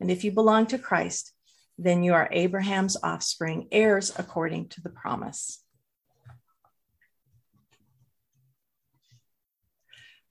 [0.00, 1.32] And if you belong to Christ,
[1.78, 5.62] then you are Abraham's offspring, heirs according to the promise.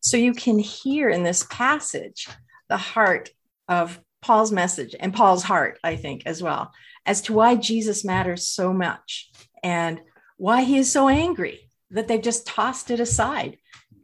[0.01, 2.27] So you can hear in this passage
[2.69, 3.29] the heart
[3.67, 6.71] of Paul's message and Paul's heart, I think, as well,
[7.05, 9.31] as to why Jesus matters so much
[9.63, 10.01] and
[10.37, 13.57] why he is so angry that they've just tossed it aside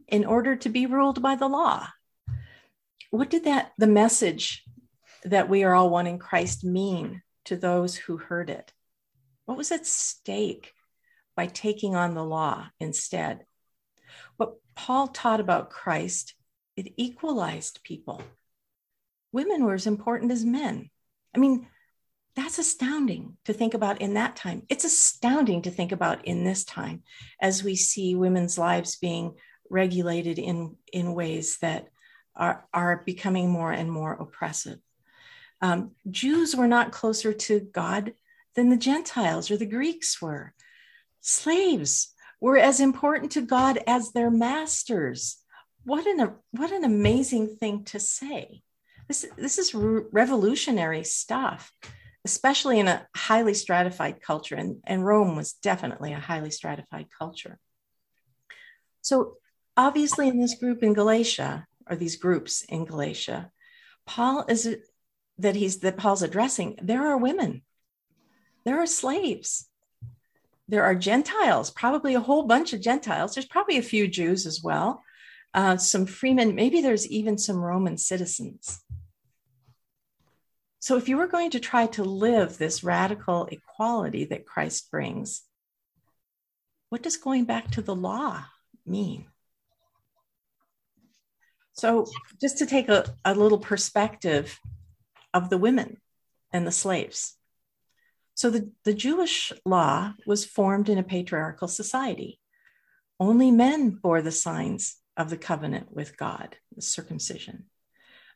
[0.06, 1.88] in order to be ruled by the law.
[3.10, 4.64] What did that, the message
[5.24, 8.72] that we are all one in Christ, mean to those who heard it?
[9.46, 10.72] What was at stake
[11.34, 13.44] by taking on the law instead?
[14.36, 16.34] What Paul taught about Christ,
[16.76, 18.22] it equalized people.
[19.32, 20.90] Women were as important as men.
[21.34, 21.66] I mean,
[22.36, 24.62] that's astounding to think about in that time.
[24.68, 27.02] It's astounding to think about in this time
[27.40, 29.34] as we see women's lives being
[29.68, 31.88] regulated in, in ways that
[32.36, 34.78] are, are becoming more and more oppressive.
[35.60, 38.14] Um, Jews were not closer to God
[38.54, 40.54] than the Gentiles or the Greeks were.
[41.20, 45.38] Slaves were as important to God as their masters.
[45.84, 48.62] What an, what an amazing thing to say.
[49.08, 51.72] This, this is re- revolutionary stuff,
[52.24, 54.54] especially in a highly stratified culture.
[54.54, 57.58] And, and Rome was definitely a highly stratified culture.
[59.00, 59.36] So,
[59.76, 63.50] obviously, in this group in Galatia, or these groups in Galatia,
[64.06, 64.76] Paul is
[65.38, 67.62] that he's that Paul's addressing, there are women,
[68.64, 69.67] there are slaves,
[70.68, 73.34] there are Gentiles, probably a whole bunch of Gentiles.
[73.34, 75.02] There's probably a few Jews as well,
[75.54, 78.80] uh, some freemen, maybe there's even some Roman citizens.
[80.78, 85.42] So, if you were going to try to live this radical equality that Christ brings,
[86.90, 88.44] what does going back to the law
[88.86, 89.26] mean?
[91.72, 92.06] So,
[92.40, 94.58] just to take a, a little perspective
[95.32, 95.96] of the women
[96.52, 97.37] and the slaves.
[98.38, 102.38] So the, the Jewish law was formed in a patriarchal society.
[103.18, 107.64] Only men bore the signs of the covenant with God, the circumcision.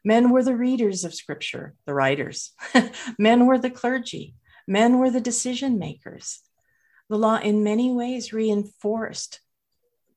[0.05, 2.50] Men were the readers of scripture, the writers.
[3.16, 4.34] men were the clergy.
[4.66, 6.40] Men were the decision makers.
[7.09, 9.38] The law, in many ways, reinforced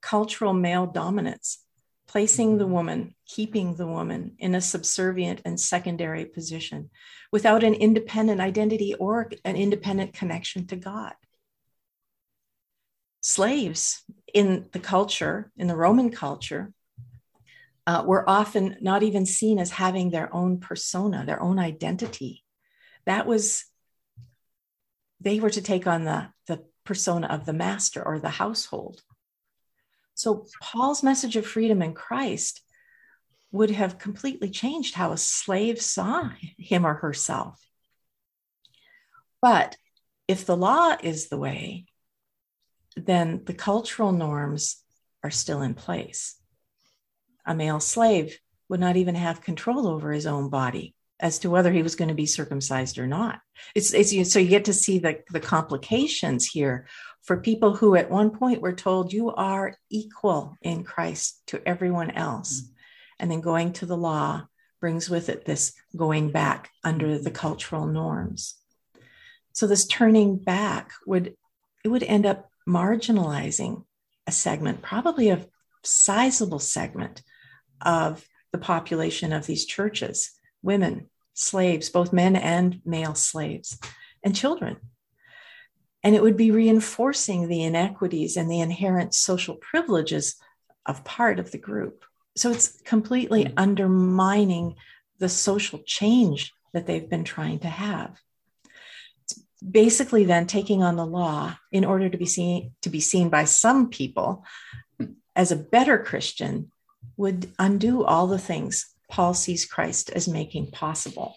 [0.01, 1.59] cultural male dominance
[2.08, 6.89] placing the woman, keeping the woman in a subservient and secondary position
[7.32, 11.14] without an independent identity or an independent connection to God.
[13.22, 14.03] Slaves
[14.34, 16.72] in the culture, in the Roman culture,
[17.88, 22.43] uh, were often not even seen as having their own persona, their own identity.
[23.06, 23.66] That was,
[25.20, 29.01] they were to take on the, the persona of the master or the household.
[30.16, 32.61] So Paul's message of freedom in Christ
[33.51, 37.59] would have completely changed how a slave saw him or herself.
[39.41, 39.78] But
[40.28, 41.86] if the law is the way,
[42.95, 44.82] then the cultural norms
[45.24, 46.36] are still in place.
[47.45, 48.39] A male slave
[48.70, 52.09] would not even have control over his own body as to whether he was going
[52.09, 53.39] to be circumcised or not.
[53.76, 56.88] It's, it's so you get to see the, the complications here
[57.26, 62.11] for people who at one point were told you are equal in Christ to everyone
[62.11, 62.61] else.
[62.61, 62.71] Mm-hmm.
[63.19, 64.45] And then going to the law
[64.80, 68.55] brings with it this going back under the cultural norms.
[69.53, 71.36] So this turning back would
[71.84, 73.86] it would end up marginalizing
[74.28, 75.45] a segment, probably a
[75.84, 77.21] sizable segment
[77.82, 83.80] of the population of these churches, women, slaves, both men and male slaves,
[84.23, 84.78] and children
[86.06, 90.36] and it would be reinforcing the inequities and the inherent social privileges
[90.86, 92.06] of part of the group.
[92.38, 93.58] So it's completely mm-hmm.
[93.58, 94.76] undermining
[95.18, 98.22] the social change that they've been trying to have.
[99.72, 103.45] basically then taking on the law in order to be seen to be seen by
[103.45, 104.43] some people
[105.36, 106.72] as a better Christian
[107.18, 111.36] would undo all the things Paul sees Christ as making possible.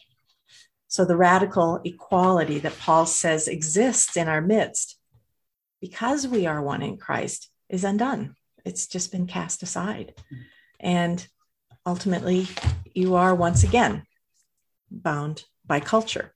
[0.89, 4.99] So the radical equality that Paul says exists in our midst
[5.83, 8.35] because we are one in Christ is undone.
[8.65, 10.15] It's just been cast aside.
[10.81, 11.27] And
[11.85, 12.49] ultimately,
[12.95, 14.05] you are once again
[14.91, 16.33] bound by culture.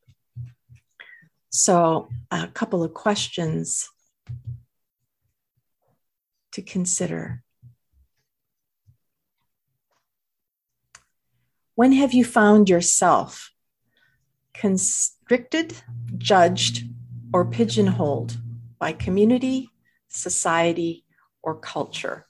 [1.49, 3.89] So, a couple of questions
[6.53, 7.43] to consider.
[11.75, 13.52] When have you found yourself
[14.55, 15.75] constricted,
[16.19, 16.85] judged,
[17.33, 18.37] or pigeonholed
[18.79, 19.71] by community,
[20.09, 21.05] society,
[21.43, 22.27] or culture?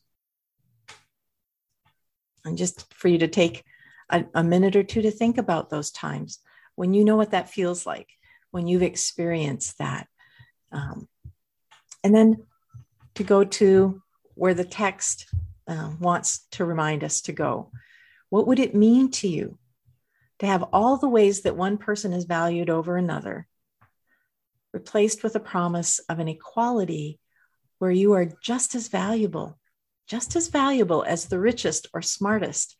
[2.44, 3.64] And just for you to take
[4.10, 6.38] a, a, minute or two to think about those times
[6.74, 8.08] when you know what that feels like,
[8.50, 10.08] when you've experienced that.
[10.72, 11.08] Um,
[12.02, 12.44] and then
[13.14, 14.02] to go to
[14.34, 15.26] where the text
[15.68, 17.70] uh, wants to remind us to go.
[18.30, 19.58] What would it mean to you
[20.43, 23.47] to have all the ways that one person is valued over another
[24.72, 27.20] replaced with a promise of an equality
[27.78, 29.57] where you are just as valuable,
[30.09, 32.74] just as valuable as the richest or smartest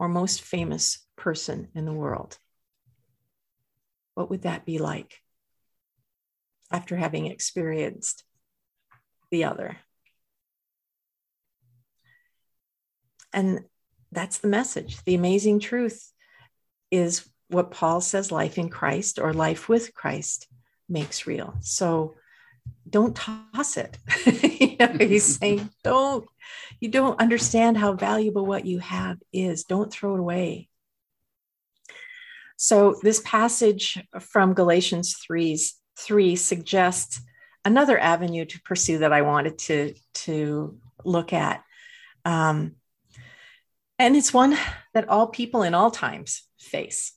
[0.00, 2.38] or most famous person in the world?
[4.14, 5.20] What would that be like
[6.72, 8.24] after having experienced
[9.30, 9.76] the other?
[13.32, 13.60] And
[14.10, 15.04] that's the message.
[15.04, 16.12] The amazing truth
[16.90, 20.48] is what Paul says life in Christ or life with Christ
[20.88, 21.54] makes real.
[21.60, 22.14] So
[22.88, 23.98] don't toss it.
[24.60, 26.26] you know, he's saying, don't,
[26.80, 29.64] you don't understand how valuable what you have is.
[29.64, 30.68] Don't throw it away.
[32.56, 37.20] So this passage from Galatians 3's 3 suggests
[37.64, 41.62] another avenue to pursue that I wanted to, to look at.
[42.24, 42.76] Um,
[43.98, 44.56] and it's one
[44.94, 47.12] that all people in all times face.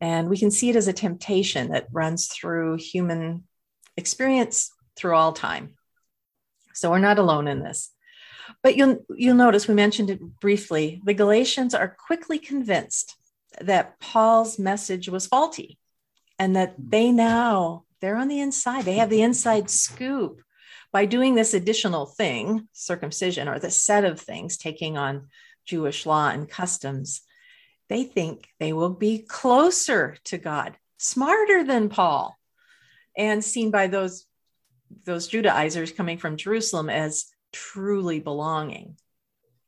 [0.00, 3.44] And we can see it as a temptation that runs through human
[3.96, 5.74] experience through all time.
[6.74, 7.90] So we're not alone in this.
[8.62, 11.00] But you'll, you'll notice we mentioned it briefly.
[11.04, 13.16] The Galatians are quickly convinced
[13.60, 15.78] that Paul's message was faulty
[16.38, 20.40] and that they now, they're on the inside, they have the inside scoop
[20.92, 25.28] by doing this additional thing, circumcision, or the set of things, taking on
[25.66, 27.22] Jewish law and customs,
[27.90, 32.38] they think they will be closer to God, smarter than Paul,
[33.16, 34.26] and seen by those
[35.04, 38.96] those Judaizers coming from Jerusalem as truly belonging.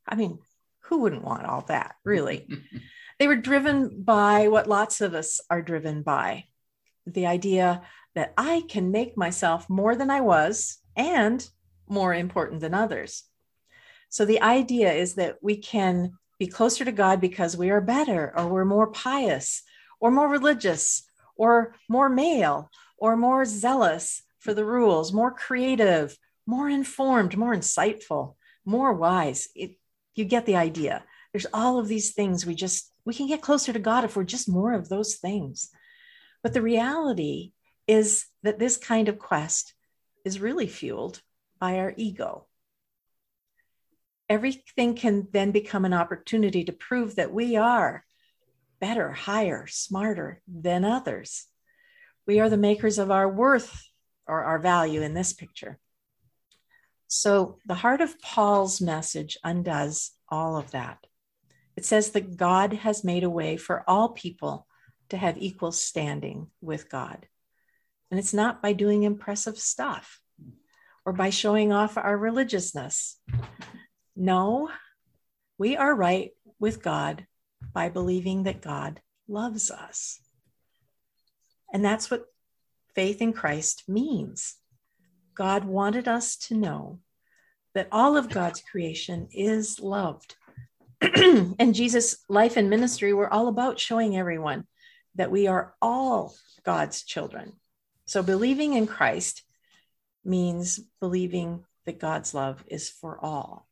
[0.07, 0.39] I mean,
[0.85, 2.47] who wouldn't want all that, really?
[3.19, 6.45] they were driven by what lots of us are driven by
[7.05, 7.81] the idea
[8.15, 11.45] that I can make myself more than I was and
[11.87, 13.23] more important than others.
[14.09, 16.13] So the idea is that we can
[16.43, 19.63] be closer to God because we are better, or we're more pious,
[20.01, 21.03] or more religious,
[21.37, 28.35] or more male, or more zealous for the rules, more creative, more informed, more insightful,
[28.65, 29.47] more wise.
[29.55, 29.77] It,
[30.15, 31.05] you get the idea.
[31.31, 34.35] There's all of these things we just we can get closer to God if we're
[34.35, 35.69] just more of those things.
[36.41, 37.53] But the reality
[37.87, 39.73] is that this kind of quest
[40.25, 41.21] is really fueled
[41.57, 42.47] by our ego
[44.33, 48.03] everything can then become an opportunity to prove that we are
[48.81, 51.45] better, higher, smarter than others.
[52.25, 53.87] We are the makers of our worth
[54.25, 55.77] or our value in this picture.
[57.07, 61.05] So the heart of Paul's message undoes all of that.
[61.75, 64.65] It says that God has made a way for all people
[65.09, 67.27] to have equal standing with God.
[68.09, 70.19] And it's not by doing impressive stuff
[71.05, 73.19] or by showing off our religiousness.
[74.15, 74.69] No,
[75.57, 77.25] we are right with God
[77.73, 80.19] by believing that God loves us.
[81.71, 82.25] And that's what
[82.93, 84.55] faith in Christ means.
[85.35, 86.99] God wanted us to know
[87.73, 90.35] that all of God's creation is loved.
[91.01, 94.67] and Jesus' life and ministry were all about showing everyone
[95.15, 97.53] that we are all God's children.
[98.05, 99.43] So believing in Christ
[100.23, 103.67] means believing that God's love is for all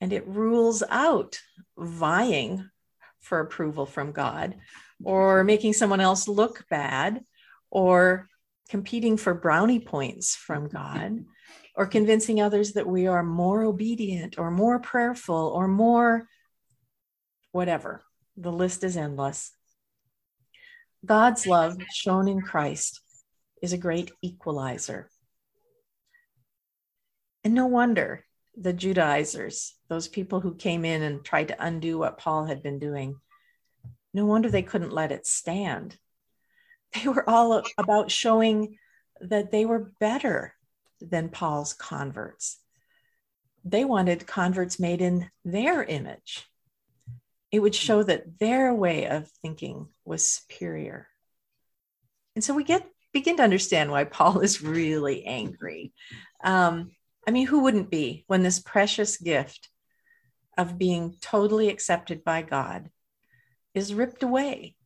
[0.00, 1.40] and it rules out
[1.76, 2.68] vying
[3.20, 4.56] for approval from God
[5.04, 7.24] or making someone else look bad
[7.70, 8.28] or
[8.68, 11.24] competing for brownie points from God
[11.74, 16.28] or convincing others that we are more obedient or more prayerful or more
[17.52, 18.02] whatever.
[18.36, 19.52] The list is endless.
[21.04, 23.00] God's love shown in Christ
[23.62, 25.08] is a great equalizer.
[27.44, 28.24] And no wonder
[28.60, 32.78] the Judaizers, those people who came in and tried to undo what Paul had been
[32.78, 33.16] doing,
[34.12, 35.96] no wonder they couldn't let it stand.
[36.94, 38.78] They were all about showing
[39.20, 40.54] that they were better
[41.02, 42.58] than Paul's converts.
[43.62, 46.46] They wanted converts made in their image.
[47.52, 51.08] It would show that their way of thinking was superior.
[52.34, 55.92] And so we get begin to understand why Paul is really angry.
[56.42, 56.92] Um,
[57.28, 59.68] I mean, who wouldn't be when this precious gift
[60.56, 62.88] of being totally accepted by God
[63.74, 64.76] is ripped away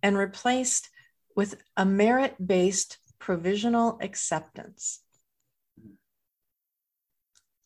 [0.00, 0.88] and replaced
[1.34, 5.00] with a merit based provisional acceptance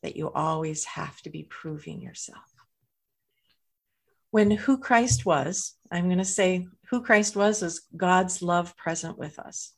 [0.03, 2.51] that you always have to be proving yourself.
[4.31, 9.19] When who Christ was, I'm going to say who Christ was is God's love present
[9.19, 9.75] with us.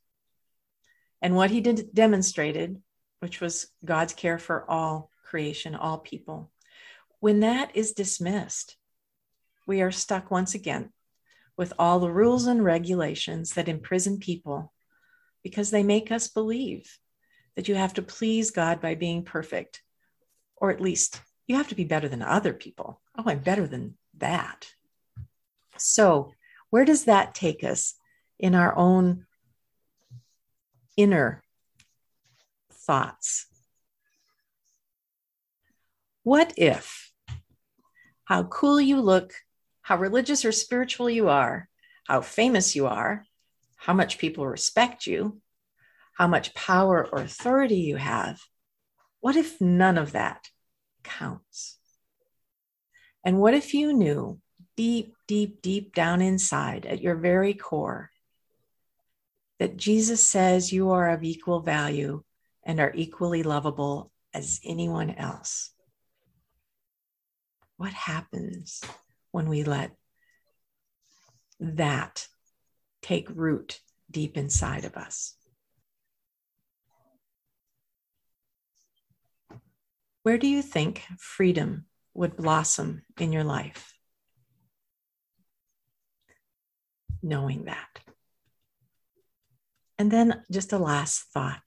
[1.20, 2.80] And what he did demonstrated,
[3.20, 6.50] which was God's care for all creation, all people.
[7.20, 8.76] When that is dismissed,
[9.66, 10.90] we are stuck once again
[11.56, 14.72] with all the rules and regulations that imprison people
[15.42, 16.98] because they make us believe
[17.54, 19.82] that you have to please God by being perfect,
[20.56, 23.00] or at least you have to be better than other people.
[23.16, 24.66] Oh, I'm better than that.
[25.76, 26.32] So,
[26.70, 27.94] where does that take us
[28.38, 29.26] in our own
[30.96, 31.42] inner
[32.86, 33.46] thoughts?
[36.22, 37.10] What if
[38.24, 39.32] how cool you look,
[39.82, 41.68] how religious or spiritual you are,
[42.06, 43.24] how famous you are,
[43.76, 45.40] how much people respect you,
[46.14, 48.38] how much power or authority you have.
[49.20, 50.48] What if none of that
[51.02, 51.78] counts?
[53.24, 54.38] And what if you knew
[54.76, 58.10] deep, deep, deep down inside at your very core
[59.58, 62.22] that Jesus says you are of equal value
[62.64, 65.70] and are equally lovable as anyone else?
[67.76, 68.82] What happens
[69.30, 69.92] when we let
[71.60, 72.26] that
[73.02, 73.80] take root
[74.10, 75.34] deep inside of us.
[80.22, 83.94] Where do you think freedom would blossom in your life?
[87.22, 88.00] Knowing that.
[89.98, 91.62] And then just a last thought.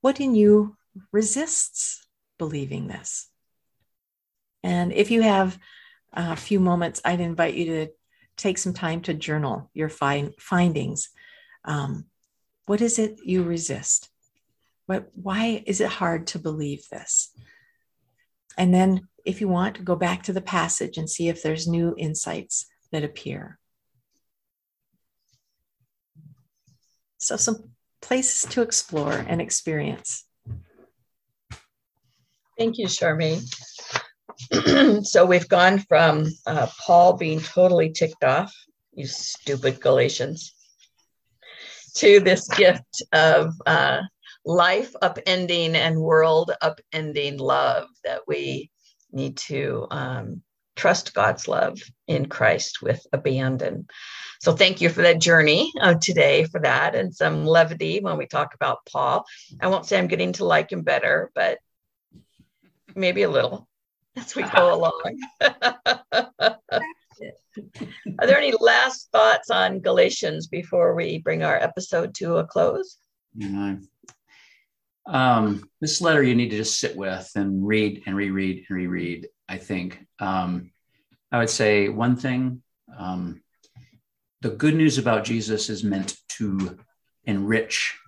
[0.00, 0.76] What in you
[1.12, 2.06] resists
[2.38, 3.28] believing this?
[4.62, 5.58] And if you have
[6.12, 7.88] a few moments, I'd invite you to
[8.36, 11.10] take some time to journal your find, findings.
[11.64, 12.06] Um,
[12.66, 14.08] what is it you resist?
[14.86, 17.30] What, why is it hard to believe this?
[18.56, 21.94] And then, if you want, go back to the passage and see if there's new
[21.96, 23.58] insights that appear.
[27.18, 27.70] So, some
[28.00, 30.24] places to explore and experience.
[32.58, 33.42] Thank you, Charmaine.
[35.04, 38.52] so we've gone from uh, Paul being totally ticked off,
[38.92, 40.54] you stupid Galatians,
[41.96, 44.00] to this gift of uh,
[44.44, 48.70] life upending and world upending love that we
[49.12, 50.42] need to um,
[50.76, 53.86] trust God's love in Christ with abandon.
[54.40, 58.26] So thank you for that journey of today for that and some levity when we
[58.26, 59.26] talk about Paul.
[59.60, 61.58] I won't say I'm getting to like him better, but
[62.94, 63.68] maybe a little
[64.16, 65.18] as we go along.
[68.18, 72.96] Are there any last thoughts on Galatians before we bring our episode to a close?
[73.34, 73.76] Yeah.
[75.06, 79.28] Um, this letter you need to just sit with and read and reread and reread.
[79.50, 80.70] I think um,
[81.32, 82.62] I would say one thing:
[82.96, 83.42] um,
[84.42, 86.78] the good news about Jesus is meant to
[87.24, 87.98] enrich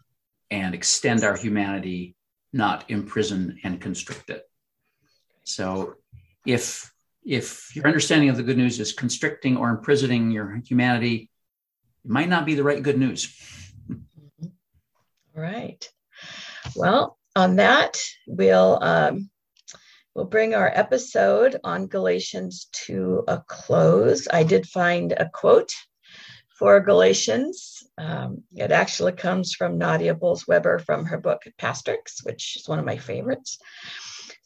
[0.53, 2.15] and extend our humanity,
[2.53, 4.45] not imprison and constrict it.
[5.43, 5.97] So
[6.47, 6.93] if
[7.25, 11.29] if your understanding of the good news is constricting or imprisoning your humanity,
[12.05, 13.37] it might not be the right good news.
[14.41, 15.89] All right.
[16.77, 17.99] Well, on that,
[18.29, 19.31] we'll um,
[20.15, 24.29] we'll bring our episode on Galatians to a close.
[24.33, 25.73] I did find a quote
[26.59, 27.83] for Galatians.
[27.99, 32.85] Um, it actually comes from Nadia Bolz-Weber from her book Pastrix, which is one of
[32.85, 33.59] my favorites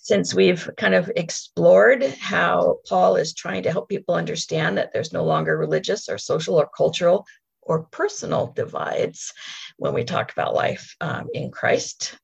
[0.07, 5.13] since we've kind of explored how Paul is trying to help people understand that there's
[5.13, 7.27] no longer religious or social or cultural
[7.61, 9.33] or personal divides
[9.79, 12.17] when we talk about life um, in Christ.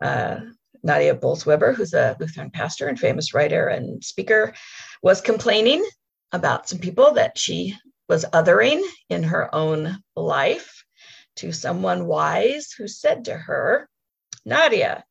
[0.00, 0.42] Uh,
[0.82, 4.54] Nadia Bolz-Weber, who's a Lutheran pastor and famous writer and speaker,
[5.02, 5.84] was complaining
[6.32, 7.76] about some people that she
[8.08, 10.84] was othering in her own life.
[11.34, 13.88] to someone wise who said to her,
[14.44, 15.02] Nadia,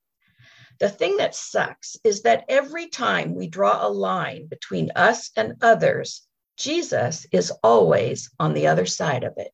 [0.80, 5.56] the thing that sucks is that every time we draw a line between us and
[5.61, 6.27] others,
[6.57, 9.52] Jesus is always on the other side of it.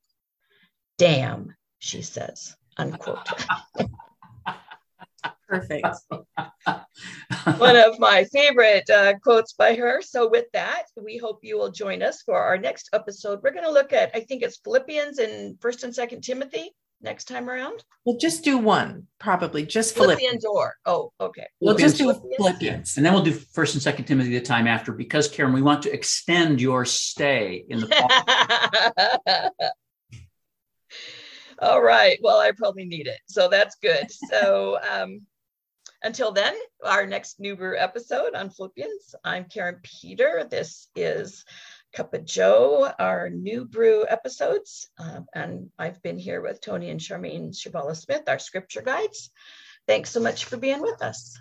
[0.98, 3.30] Damn, she says, unquote.
[5.48, 5.88] Perfect.
[7.58, 10.02] One of my favorite uh, quotes by her.
[10.02, 13.40] So, with that, we hope you will join us for our next episode.
[13.42, 17.26] We're going to look at, I think it's Philippians and First and Second Timothy next
[17.26, 17.84] time around.
[18.06, 20.46] We'll just do one, probably just Philippians, Philippians.
[20.46, 21.48] or oh, okay.
[21.62, 24.92] We'll just do Philippians, and then we'll do First and Second Timothy the time after
[24.92, 29.52] because Karin, we want to extend your stay in the.
[31.60, 32.20] All right.
[32.22, 34.12] Well, I probably need it, so that's good.
[34.30, 34.78] So.
[34.92, 35.22] um
[36.04, 36.54] until then,
[36.84, 39.16] our next New Brew episode on Philippians.
[39.24, 40.46] I'm Karin Peter.
[40.50, 41.44] This is
[41.94, 44.90] Cup of Joe, our New Brew episodes.
[45.00, 49.32] Uh, and I've been here with Tony and Charmaine Chvala-Smith, our scripture guides.
[49.88, 51.38] Thanks so much for being with us.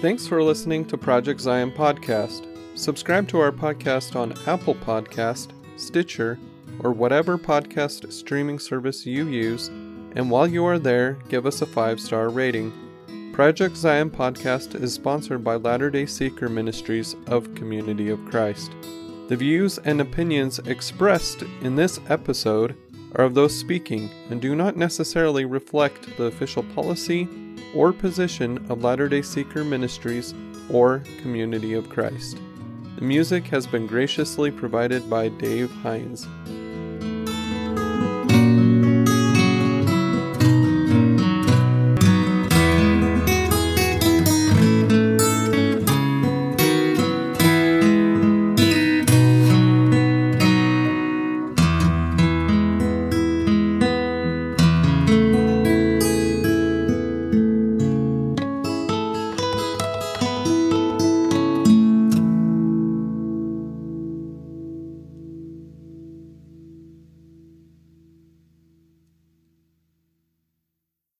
[0.00, 2.55] Thanks for listening to Project Zion Podcast.
[2.76, 6.38] Subscribe to our podcast on Apple Podcast, Stitcher,
[6.80, 9.68] or whatever podcast streaming service you use,
[10.14, 13.32] and while you are there, give us a 5-star rating.
[13.32, 18.72] Project Zion podcast is sponsored by Latter-day Seeker Ministries of Community of Christ.
[19.28, 22.76] The views and opinions expressed in this episode
[23.14, 27.26] are of those speaking and do not necessarily reflect the official policy
[27.74, 30.34] or position of Latter-day Seeker Ministries
[30.70, 32.38] or Community of Christ.
[32.96, 36.26] The music has been graciously provided by Dave Hines.